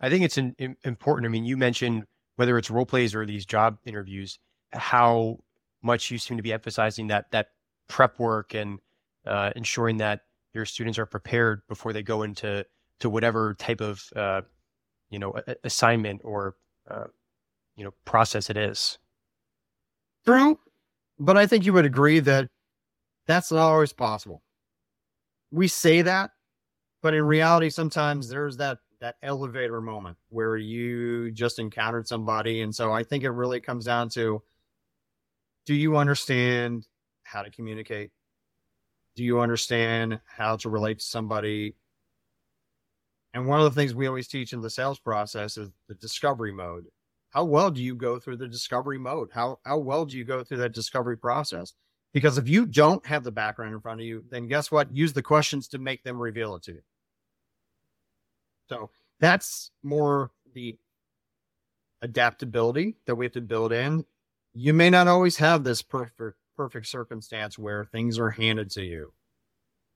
[0.00, 1.26] I think it's an, in, important.
[1.26, 2.04] I mean, you mentioned
[2.36, 4.38] whether it's role plays or these job interviews,
[4.72, 5.38] how
[5.82, 7.48] much you seem to be emphasizing that that
[7.88, 8.78] prep work and
[9.26, 10.20] uh, ensuring that
[10.54, 12.64] your students are prepared before they go into
[13.00, 14.42] to whatever type of uh,
[15.10, 16.54] you know a- assignment or
[16.88, 17.04] uh,
[17.76, 18.98] you know process it is.
[20.24, 20.58] True,
[21.18, 22.48] but I think you would agree that
[23.28, 24.42] that's not always possible.
[25.50, 26.32] We say that,
[27.02, 32.62] But in reality, sometimes there's that that elevator moment where you just encountered somebody.
[32.62, 34.42] And so I think it really comes down to
[35.66, 36.86] do you understand
[37.22, 38.10] how to communicate?
[39.16, 41.74] Do you understand how to relate to somebody?
[43.34, 46.52] And one of the things we always teach in the sales process is the discovery
[46.52, 46.86] mode.
[47.30, 49.30] How well do you go through the discovery mode?
[49.32, 51.74] How how well do you go through that discovery process?
[52.12, 54.94] Because if you don't have the background in front of you, then guess what?
[54.94, 56.82] Use the questions to make them reveal it to you.
[58.68, 58.90] So
[59.20, 60.78] that's more the
[62.02, 64.04] adaptability that we have to build in.
[64.54, 69.12] You may not always have this perfect perfect circumstance where things are handed to you.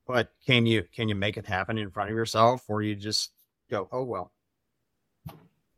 [0.07, 3.31] But can you can you make it happen in front of yourself or you just
[3.69, 4.31] go, "Oh well."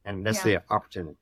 [0.03, 0.59] And that's yeah.
[0.59, 1.17] the opportunity.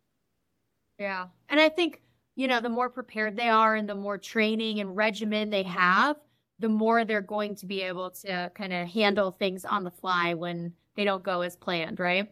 [1.00, 1.28] Yeah.
[1.50, 2.02] And I think,
[2.36, 6.18] you know, the more prepared they are and the more training and regimen they have,
[6.60, 10.34] the more they're going to be able to kind of handle things on the fly
[10.34, 12.30] when they don't go as planned, right?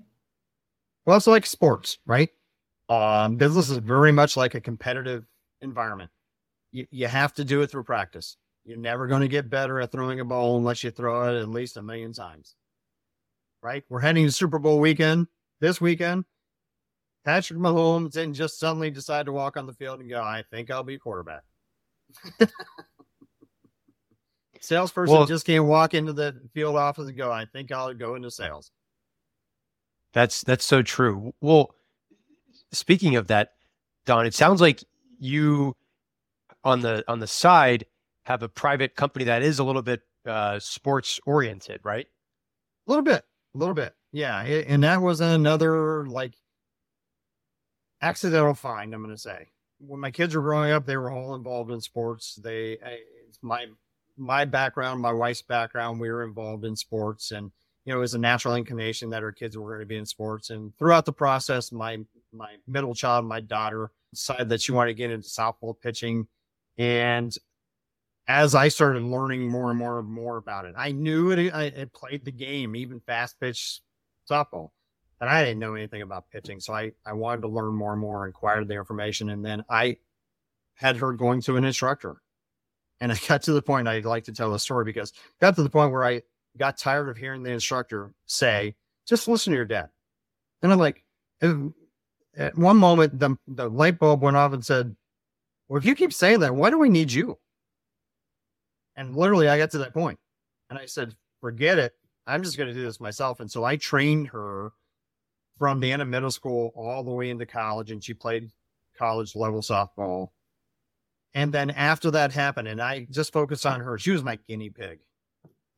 [1.06, 2.30] Well, it's like sports, right?
[2.90, 5.26] Um, business is very much like a competitive
[5.62, 6.12] environment.
[6.72, 8.38] You, you have to do it through practice.
[8.64, 11.50] You're never going to get better at throwing a ball unless you throw it at
[11.50, 12.56] least a million times.
[13.64, 13.84] Right?
[13.90, 15.28] We're heading to Super Bowl weekend
[15.60, 16.26] this weekend.
[17.24, 20.72] Patrick Mahomes didn't just suddenly decide to walk on the field and go, I think
[20.72, 21.44] I'll be quarterback.
[24.60, 28.16] Salesperson well, just can't walk into the field office and go, I think I'll go
[28.16, 28.72] into sales.
[30.14, 31.34] That's that's so true.
[31.42, 31.74] Well,
[32.72, 33.54] speaking of that,
[34.06, 34.84] Don, it sounds like
[35.20, 35.76] you
[36.64, 37.86] on the on the side
[38.26, 42.06] have a private company that is a little bit uh, sports oriented, right?
[42.88, 43.24] A little bit,
[43.56, 44.42] a little bit, yeah.
[44.42, 46.34] And that was another like
[48.02, 48.94] accidental find.
[48.94, 49.48] I'm going to say
[49.80, 52.36] when my kids were growing up, they were all involved in sports.
[52.36, 52.78] They,
[53.28, 53.68] it's my
[54.18, 57.52] my background, my wife's background, we were involved in sports, and
[57.86, 60.06] you know, it was a natural inclination that our kids were going to be in
[60.06, 60.52] sports.
[60.52, 62.00] And throughout the process, my
[62.32, 66.28] my middle child, my daughter, decided that she wanted to get into softball pitching,
[66.78, 67.36] and
[68.28, 71.54] as I started learning more and more and more about it, I knew it.
[71.54, 73.82] I had played the game, even fast pitch
[74.30, 74.70] softball,
[75.22, 76.60] but I didn't know anything about pitching.
[76.60, 79.98] So I I wanted to learn more and more, acquired the information, and then I
[80.74, 82.22] had her going to an instructor
[83.00, 85.64] and I got to the point I'd like to tell the story because got to
[85.64, 86.22] the point where I
[86.58, 88.76] got tired of hearing the instructor say,
[89.08, 89.90] just listen to your dad.
[90.62, 91.04] And I'm like,
[91.42, 94.96] at one moment, the, the light bulb went off and said,
[95.68, 97.38] well, if you keep saying that, why do we need you?
[98.96, 100.20] And literally, I got to that point
[100.70, 101.94] and I said, forget it.
[102.28, 103.40] I'm just going to do this myself.
[103.40, 104.72] And so I trained her
[105.62, 108.50] from end of middle school all the way into college, and she played
[108.98, 110.30] college level softball
[111.34, 114.70] and then after that happened, and I just focused on her, she was my guinea
[114.70, 115.00] pig.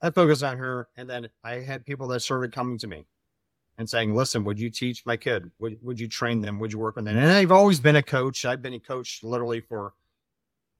[0.01, 3.05] I focused on her, and then I had people that started coming to me
[3.77, 5.51] and saying, "Listen, would you teach my kid?
[5.59, 6.59] Would would you train them?
[6.59, 8.45] Would you work with them?" And I've always been a coach.
[8.45, 9.93] I've been a coach literally for,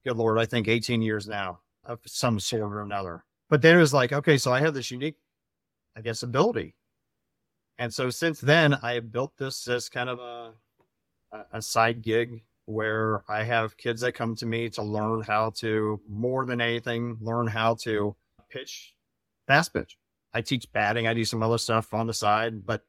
[0.04, 3.24] good lord, I think 18 years now of some sort or another.
[3.48, 5.16] But then it was like, okay, so I have this unique,
[5.96, 6.74] I guess, ability,
[7.78, 10.52] and so since then I built this as kind of a
[11.52, 16.00] a side gig where I have kids that come to me to learn how to,
[16.08, 18.16] more than anything, learn how to
[18.48, 18.94] pitch
[19.46, 19.98] fast pitch.
[20.32, 21.06] I teach batting.
[21.06, 22.82] I do some other stuff on the side, but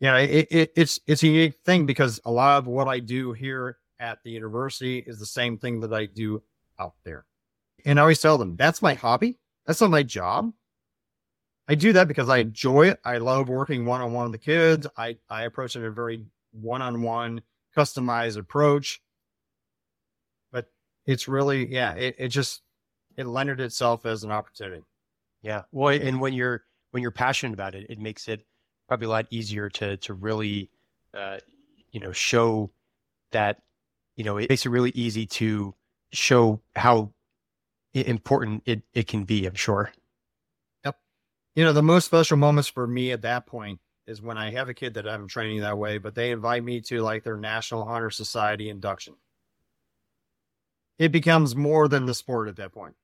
[0.00, 2.98] you know, it, it, it's it's a unique thing because a lot of what I
[2.98, 6.42] do here at the university is the same thing that I do
[6.78, 7.24] out there.
[7.84, 9.38] And I always tell them that's my hobby.
[9.64, 10.52] That's not my job.
[11.68, 13.00] I do that because I enjoy it.
[13.04, 14.86] I love working one on one with the kids.
[14.96, 17.42] I, I approach it in a very one on one,
[17.76, 19.02] customized approach.
[20.52, 20.70] But
[21.06, 22.62] it's really yeah it, it just
[23.16, 24.84] it lended itself as an opportunity.
[25.42, 25.62] Yeah.
[25.72, 28.46] Well and when you're when you're passionate about it it makes it
[28.88, 30.70] probably a lot easier to to really
[31.14, 31.38] uh,
[31.90, 32.70] you know show
[33.32, 33.62] that
[34.16, 35.74] you know it makes it really easy to
[36.12, 37.12] show how
[37.94, 39.90] important it, it can be i'm sure
[41.56, 44.68] you know the most special moments for me at that point is when i have
[44.68, 47.82] a kid that i'm training that way but they invite me to like their national
[47.82, 49.14] honor society induction
[50.98, 52.94] it becomes more than the sport at that point.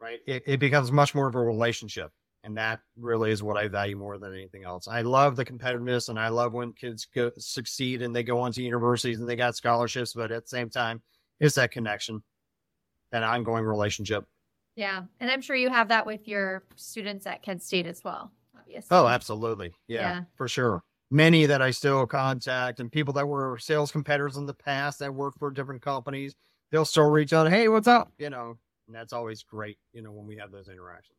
[0.00, 0.20] Right?
[0.26, 2.10] It, it becomes much more of a relationship.
[2.44, 4.86] And that really is what I value more than anything else.
[4.86, 8.52] I love the competitiveness and I love when kids go, succeed and they go on
[8.52, 11.02] to universities and they got scholarships, but at the same time,
[11.40, 12.22] it's that connection,
[13.10, 14.26] that ongoing relationship.
[14.76, 15.02] Yeah.
[15.20, 18.88] And I'm sure you have that with your students at Kent State as well, obviously.
[18.96, 19.74] Oh, absolutely.
[19.88, 20.20] Yeah, yeah.
[20.36, 24.54] for sure many that I still contact and people that were sales competitors in the
[24.54, 26.34] past that worked for different companies,
[26.70, 28.12] they'll still reach out, Hey, what's up?
[28.18, 28.56] You know,
[28.86, 31.18] and that's always great, you know, when we have those interactions.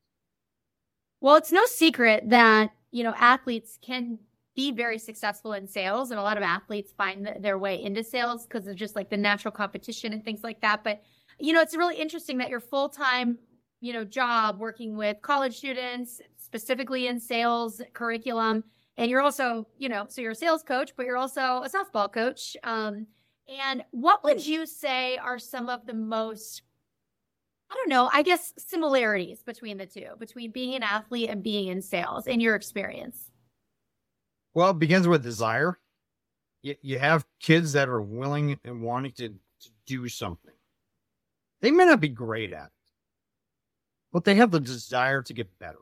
[1.21, 4.19] Well, it's no secret that, you know, athletes can
[4.55, 8.45] be very successful in sales and a lot of athletes find their way into sales
[8.45, 10.83] because of just like the natural competition and things like that.
[10.83, 11.01] But,
[11.39, 13.37] you know, it's really interesting that your full-time,
[13.81, 18.63] you know, job working with college students, specifically in sales curriculum,
[18.97, 22.11] and you're also, you know, so you're a sales coach, but you're also a softball
[22.11, 22.57] coach.
[22.63, 23.07] Um,
[23.47, 26.63] and what would you say are some of the most
[27.69, 31.67] I don't know, I guess similarities between the two, between being an athlete and being
[31.67, 33.29] in sales in your experience?
[34.53, 35.77] Well, it begins with desire.
[36.61, 40.53] You, you have kids that are willing and wanting to, to do something.
[41.61, 42.71] They may not be great at it,
[44.11, 45.79] but they have the desire to get better.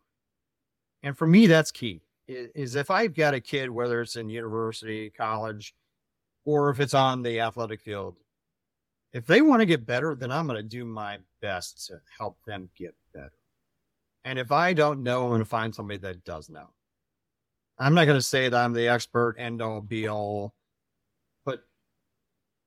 [1.04, 2.02] And for me, that's key.
[2.28, 5.76] Is if I've got a kid, whether it's in university, college,
[6.44, 8.16] or if it's on the athletic field,
[9.14, 12.38] if they want to get better, then I'm going to do my best to help
[12.48, 13.32] them get better.
[14.24, 16.70] And if I don't know, I'm going to find somebody that does know.
[17.78, 20.55] I'm not going to say that I'm the expert, end all, be all,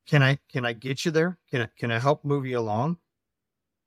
[0.08, 1.38] can I can I get you there?
[1.50, 2.98] Can I can I help move you along?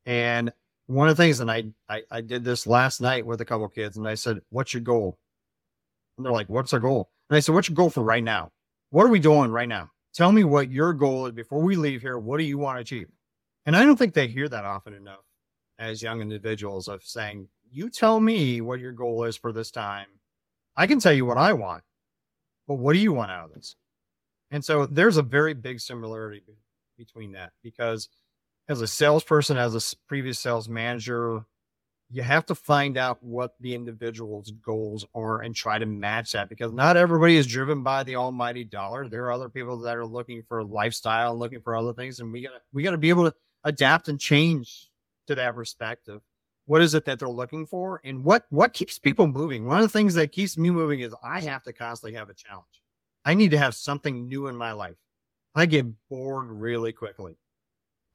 [0.06, 0.52] And
[0.88, 3.68] one of the things, and I I, I did this last night with a couple
[3.70, 5.18] kids, and I said, "What's your goal?"
[6.18, 8.52] And they're like, "What's our goal?" And I said, "What's your goal for right now?
[8.92, 12.02] What are we doing right now?" Tell me what your goal is before we leave
[12.02, 12.20] here.
[12.20, 13.08] What do you want to achieve?
[13.66, 15.24] And I don't think they hear that often enough
[15.80, 20.08] as young individuals of saying, you tell me what your goal is for this time.
[20.76, 21.84] I can tell you what I want,
[22.68, 23.76] but what do you want out of this?
[24.52, 26.44] And so there's a very big similarity
[26.98, 28.10] between that because
[28.68, 31.44] as a salesperson, as a previous sales manager,
[32.10, 36.50] you have to find out what the individual's goals are and try to match that
[36.50, 39.08] because not everybody is driven by the almighty dollar.
[39.08, 42.42] There are other people that are looking for lifestyle, looking for other things, and we
[42.42, 44.90] gotta we got to be able to adapt and change
[45.28, 46.22] to that perspective.
[46.66, 49.66] What is it that they're looking for, and what what keeps people moving?
[49.66, 52.34] One of the things that keeps me moving is I have to constantly have a
[52.34, 52.81] challenge.
[53.26, 54.96] I need to have something new in my life.
[55.56, 57.38] I get bored really quickly.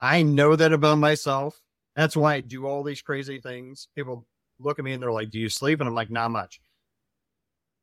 [0.00, 1.60] I know that about myself.
[1.94, 3.88] That's why I do all these crazy things.
[3.94, 4.26] People
[4.58, 5.80] look at me and they're like, Do you sleep?
[5.80, 6.60] And I'm like, Not much.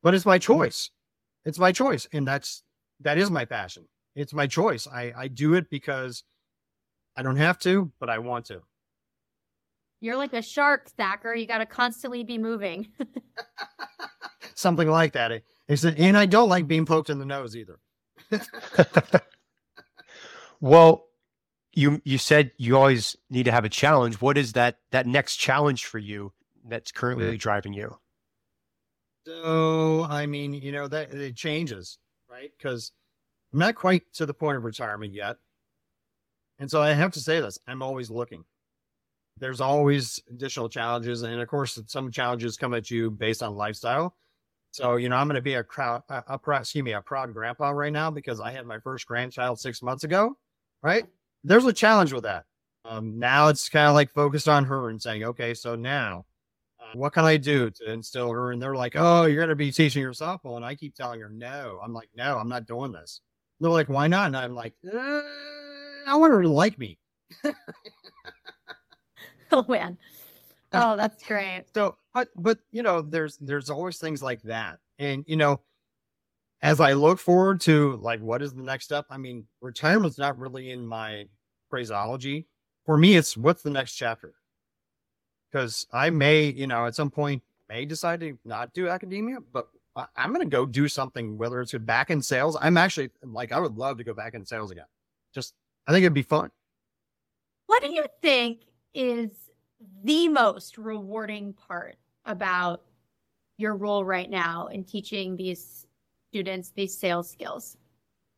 [0.01, 0.89] But it's my choice.
[1.45, 2.07] It's my choice.
[2.13, 2.63] And that's
[3.01, 3.87] that is my passion.
[4.15, 4.87] It's my choice.
[4.87, 6.23] I, I do it because
[7.17, 8.61] I don't have to, but I want to.
[10.01, 11.33] You're like a shark, Thacker.
[11.33, 12.89] You got to constantly be moving.
[14.55, 15.41] Something like that.
[15.67, 17.79] And I don't like being poked in the nose either.
[20.61, 21.05] well,
[21.73, 24.21] you you said you always need to have a challenge.
[24.21, 26.33] What is that that next challenge for you
[26.67, 27.39] that's currently mm.
[27.39, 27.97] driving you?
[29.25, 31.97] So I mean, you know that it changes,
[32.29, 32.51] right?
[32.57, 32.91] Because
[33.51, 35.37] I'm not quite to the point of retirement yet,
[36.59, 38.43] and so I have to say this: I'm always looking.
[39.39, 44.15] There's always additional challenges, and of course, some challenges come at you based on lifestyle.
[44.73, 47.01] So you know, I'm going to be a crowd, a, a proud, excuse me, a
[47.01, 50.35] proud grandpa right now because I had my first grandchild six months ago,
[50.81, 51.05] right?
[51.43, 52.45] there's a challenge with that.
[52.85, 56.25] Um, now it's kind of like focused on her and saying, okay, so now
[56.79, 58.51] uh, what can I do to instill her?
[58.51, 60.57] And they're like, oh, you're going to be teaching your softball.
[60.57, 61.79] And I keep telling her, no.
[61.83, 63.21] I'm like, no, I'm not doing this.
[63.59, 64.27] they're like, why not?
[64.27, 65.21] And I'm like, uh,
[66.07, 66.97] I want her to like me.
[69.51, 69.97] oh, man.
[70.75, 71.65] Oh, that's great.
[71.75, 74.79] So, but, but, you know, there's, there's always things like that.
[74.99, 75.61] And, you know,
[76.61, 80.37] as I look forward to like what is the next step, I mean, retirement's not
[80.37, 81.25] really in my
[81.69, 82.47] phraseology.
[82.85, 84.33] For me, it's what's the next chapter?
[85.51, 89.67] Because I may, you know, at some point may decide to not do academia, but
[90.15, 92.57] I'm going to go do something, whether it's back in sales.
[92.59, 94.85] I'm actually like, I would love to go back in sales again.
[95.35, 95.53] Just,
[95.85, 96.49] I think it'd be fun.
[97.67, 98.61] What do you think
[98.93, 99.31] is
[100.03, 102.83] the most rewarding part about
[103.57, 105.87] your role right now in teaching these
[106.29, 107.77] students these sales skills?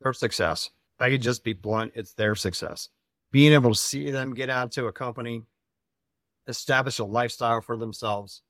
[0.02, 0.72] Their success.
[1.00, 2.90] I could just be blunt, it's their success.
[3.32, 5.44] Being able to see them get out to a company,
[6.48, 8.42] establish a lifestyle for themselves,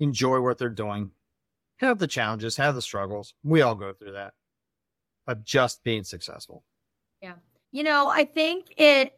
[0.00, 1.10] enjoy what they're doing,
[1.78, 3.34] have the challenges, have the struggles.
[3.42, 4.34] We all go through that,
[5.26, 6.64] but just being successful.
[7.20, 7.34] Yeah.
[7.70, 9.14] You know, I think it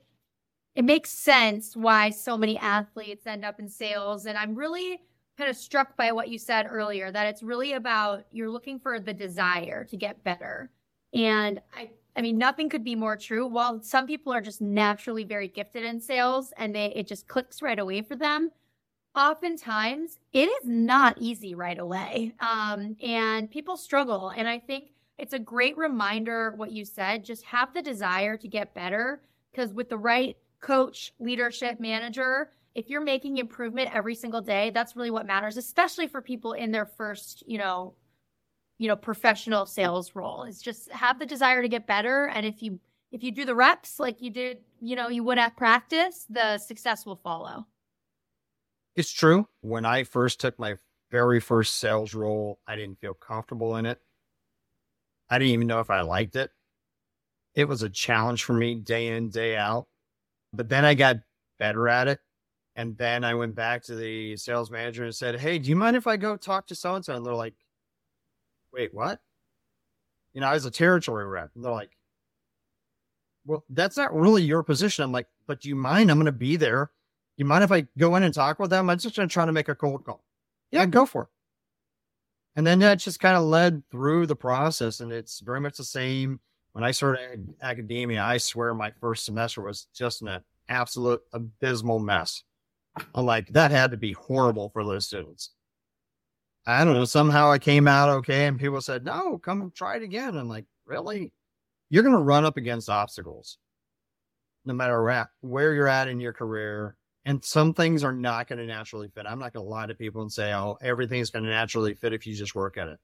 [0.75, 5.01] it makes sense why so many athletes end up in sales and I'm really
[5.41, 9.01] kind of struck by what you said earlier that it's really about you're looking for
[9.01, 10.71] the desire to get better.
[11.15, 13.47] And I I mean nothing could be more true.
[13.47, 17.63] While some people are just naturally very gifted in sales and they it just clicks
[17.63, 18.51] right away for them,
[19.17, 22.35] oftentimes it is not easy right away.
[22.41, 27.45] Um, and people struggle and I think it's a great reminder what you said, just
[27.45, 33.01] have the desire to get better because with the right coach, leadership, manager, if you're
[33.01, 33.41] making mm-hmm.
[33.41, 37.59] improvement every single day, that's really what matters, especially for people in their first, you
[37.59, 37.95] know,
[38.79, 40.45] you know, professional sales role.
[40.45, 42.27] Is just have the desire to get better.
[42.27, 42.81] And if you
[43.13, 46.59] if you do the reps like you did, you know, you would at practice, the
[46.59, 47.67] success will follow.
[48.97, 49.47] It's true.
[49.61, 50.77] When I first took my
[51.11, 54.01] very first sales role, I didn't feel comfortable in it.
[55.29, 56.51] I didn't even know if I liked it.
[57.55, 59.87] It was a challenge for me day in, day out.
[60.53, 61.17] But then I got
[61.59, 62.21] better at it.
[62.81, 65.97] And then I went back to the sales manager and said, Hey, do you mind
[65.97, 67.15] if I go talk to so and so?
[67.15, 67.53] And they're like,
[68.73, 69.21] Wait, what?
[70.33, 71.51] You know, I was a territory rep.
[71.55, 71.91] And they're like,
[73.45, 75.05] Well, that's not really your position.
[75.05, 76.11] I'm like, But do you mind?
[76.11, 76.91] I'm going to be there.
[77.37, 78.89] You mind if I go in and talk with them?
[78.89, 80.25] I'm just going to try to make a cold call.
[80.71, 81.29] Yeah, go for it.
[82.57, 85.01] And then that just kind of led through the process.
[85.01, 86.41] And it's very much the same.
[86.73, 92.43] When I started academia, I swear my first semester was just an absolute abysmal mess.
[93.15, 95.51] I'm like, that had to be horrible for those students.
[96.67, 97.05] I don't know.
[97.05, 98.47] Somehow I came out okay.
[98.47, 100.37] And people said, no, come try it again.
[100.37, 101.33] I'm like, really?
[101.89, 103.59] You're going to run up against obstacles
[104.65, 106.97] no matter where you're at in your career.
[107.25, 109.27] And some things are not going to naturally fit.
[109.27, 112.13] I'm not going to lie to people and say, oh, everything's going to naturally fit
[112.13, 112.99] if you just work at it.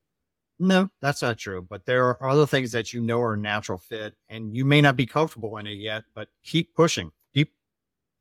[0.59, 1.67] No, that's not true.
[1.69, 4.97] But there are other things that you know are natural fit and you may not
[4.97, 7.53] be comfortable in it yet, but keep pushing, keep,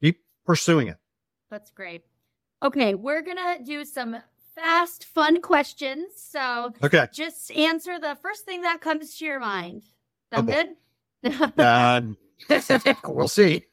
[0.01, 0.97] keep pursuing it.
[1.55, 2.01] That's great.
[2.63, 2.95] Okay.
[2.95, 4.17] We're to do some
[4.55, 6.07] fast, fun questions.
[6.17, 7.07] So okay.
[7.13, 9.83] just answer the first thing that comes to your mind.
[10.33, 10.65] Sound okay.
[11.23, 11.53] good?
[11.57, 12.01] uh,
[13.07, 13.63] we'll see.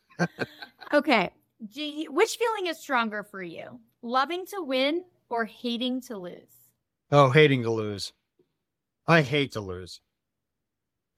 [0.95, 1.31] okay.
[1.73, 3.81] You, which feeling is stronger for you?
[4.01, 6.69] Loving to win or hating to lose?
[7.11, 8.13] Oh, hating to lose.
[9.09, 10.01] I hate to lose.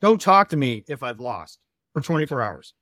[0.01, 1.59] Don't talk to me if I've lost
[1.93, 2.73] for 24 hours.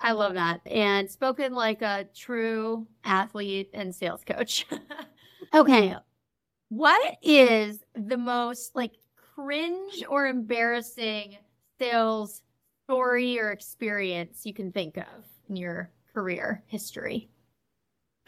[0.00, 0.60] I love that.
[0.66, 4.66] And spoken like a true athlete and sales coach.
[5.54, 5.96] okay.
[6.70, 8.92] What is the most like
[9.34, 11.36] cringe or embarrassing
[11.78, 12.42] sales
[12.86, 15.24] story or experience you can think of?
[15.50, 17.28] in your career history?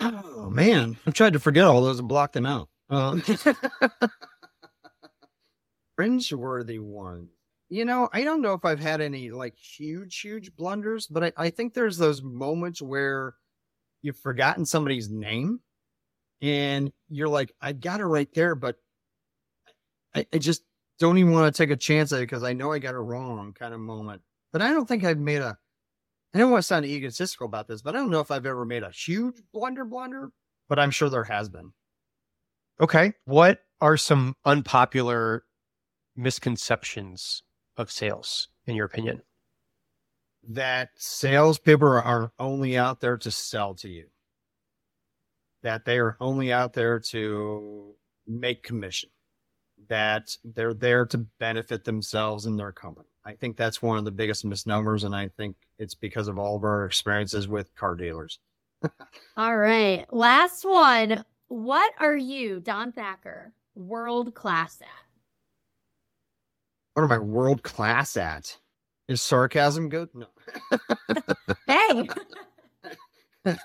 [0.00, 2.68] Oh man, I've tried to forget all those and block them out.
[2.90, 3.22] Um,
[5.96, 7.28] cringe-worthy one.
[7.72, 11.32] You know, I don't know if I've had any like huge, huge blunders, but I,
[11.38, 13.32] I think there's those moments where
[14.02, 15.60] you've forgotten somebody's name
[16.42, 18.76] and you're like, I got it right there, but
[20.14, 20.64] I, I just
[20.98, 22.98] don't even want to take a chance at it because I know I got it
[22.98, 24.20] wrong kind of moment.
[24.52, 25.56] But I don't think I've made a
[26.34, 28.66] I don't want to sound egotistical about this, but I don't know if I've ever
[28.66, 30.30] made a huge blunder blunder,
[30.68, 31.72] but I'm sure there has been.
[32.82, 33.14] Okay.
[33.24, 35.44] What are some unpopular
[36.16, 37.44] misconceptions
[37.76, 39.22] of sales, in your opinion?
[40.48, 44.06] That salespeople are only out there to sell to you,
[45.62, 47.94] that they are only out there to
[48.26, 49.10] make commission,
[49.88, 53.08] that they're there to benefit themselves and their company.
[53.24, 56.56] I think that's one of the biggest misnomers, and I think it's because of all
[56.56, 58.40] of our experiences with car dealers.
[59.36, 60.06] all right.
[60.12, 61.24] Last one.
[61.48, 64.88] What are you, Don Thacker, world class at?
[66.94, 68.56] What am I world class at?
[69.08, 70.08] Is sarcasm good?
[70.14, 70.26] No.
[71.66, 72.08] hey.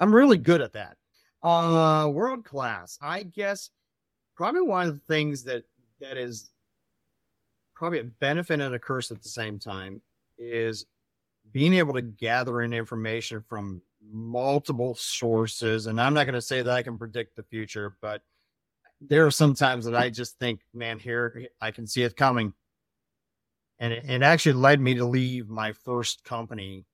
[0.00, 0.96] I'm really good at that.
[1.42, 2.98] Uh world class.
[3.00, 3.70] I guess
[4.34, 5.64] probably one of the things that
[6.00, 6.50] that is
[7.74, 10.00] probably a benefit and a curse at the same time
[10.38, 10.86] is
[11.52, 15.86] being able to gather in information from multiple sources.
[15.86, 18.22] And I'm not going to say that I can predict the future, but
[19.00, 22.52] there are some times that I just think, man, here I can see it coming.
[23.78, 26.86] And it, it actually led me to leave my first company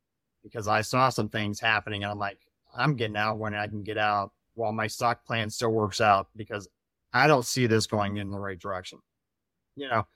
[0.43, 2.03] because I saw some things happening.
[2.03, 2.39] And I'm like,
[2.75, 6.29] I'm getting out when I can get out while my stock plan still works out
[6.37, 6.69] because
[7.13, 8.99] I don't see this going in the right direction.
[9.77, 10.07] You know,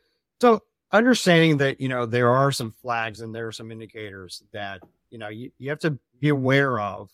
[0.41, 0.63] so
[0.93, 5.19] understanding that, you know, there are some flags and there are some indicators that, you
[5.19, 7.11] know, you, you have to be aware of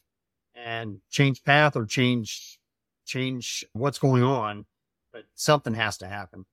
[0.55, 2.59] and change path or change
[3.07, 4.65] change what's going on,
[5.13, 6.45] but something has to happen.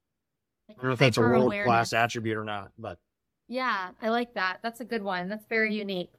[0.77, 2.99] I don't know if that's a world class attribute or not, but
[3.47, 4.59] yeah, I like that.
[4.61, 5.29] That's a good one.
[5.29, 5.89] That's very mm-hmm.
[5.89, 6.13] unique.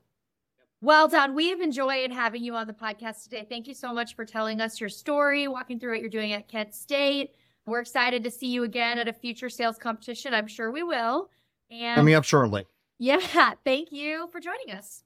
[0.81, 1.35] Well done.
[1.35, 3.45] We've enjoyed having you on the podcast today.
[3.49, 6.49] Thank you so much for telling us your story, walking through what you're doing at
[6.49, 7.35] Kent State.
[7.67, 10.35] We're excited to see you again at a future sales competition.
[10.35, 11.31] I'm sure we will.
[11.71, 12.67] And coming up shortly.
[12.99, 13.55] Yeah.
[13.65, 15.03] Thank you for joining us.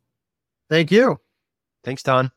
[0.69, 1.19] Thank you.
[1.85, 2.31] Thanks, Don.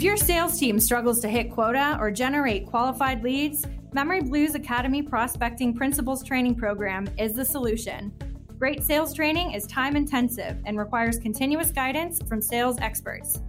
[0.00, 5.74] If your sales team struggles to hit quota or generate qualified leads, memoryBlue's Academy Prospecting
[5.74, 8.10] Principles Training Program is the solution.
[8.58, 13.42] great sales training is time intensive and requires continuous guidance from sales experts.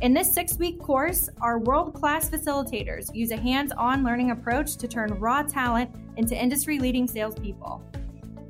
[0.00, 4.74] In this six week course, our world class facilitators use a hands on learning approach
[4.78, 7.80] to turn raw talent into industry leading salespeople.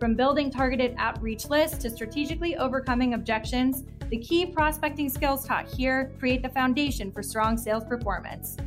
[0.00, 6.12] From building targeted outreach lists to strategically overcoming objections, the key prospecting skills taught here
[6.18, 8.58] create the foundation for strong sales performance.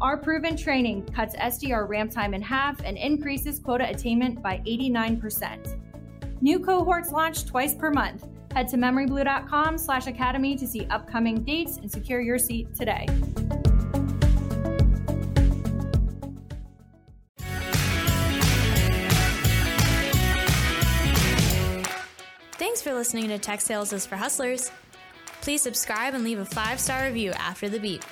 [0.00, 5.78] Our proven training cuts SDR ramp time in half and increases quota attainment by 89%.
[6.40, 8.26] New cohorts launch twice per month.
[8.52, 13.06] Head to memoryblue.com slash academy to see upcoming dates and secure your seat today.
[22.70, 24.70] Thanks for listening to Tech Sales is for Hustlers.
[25.40, 28.04] Please subscribe and leave a five star review after the beep.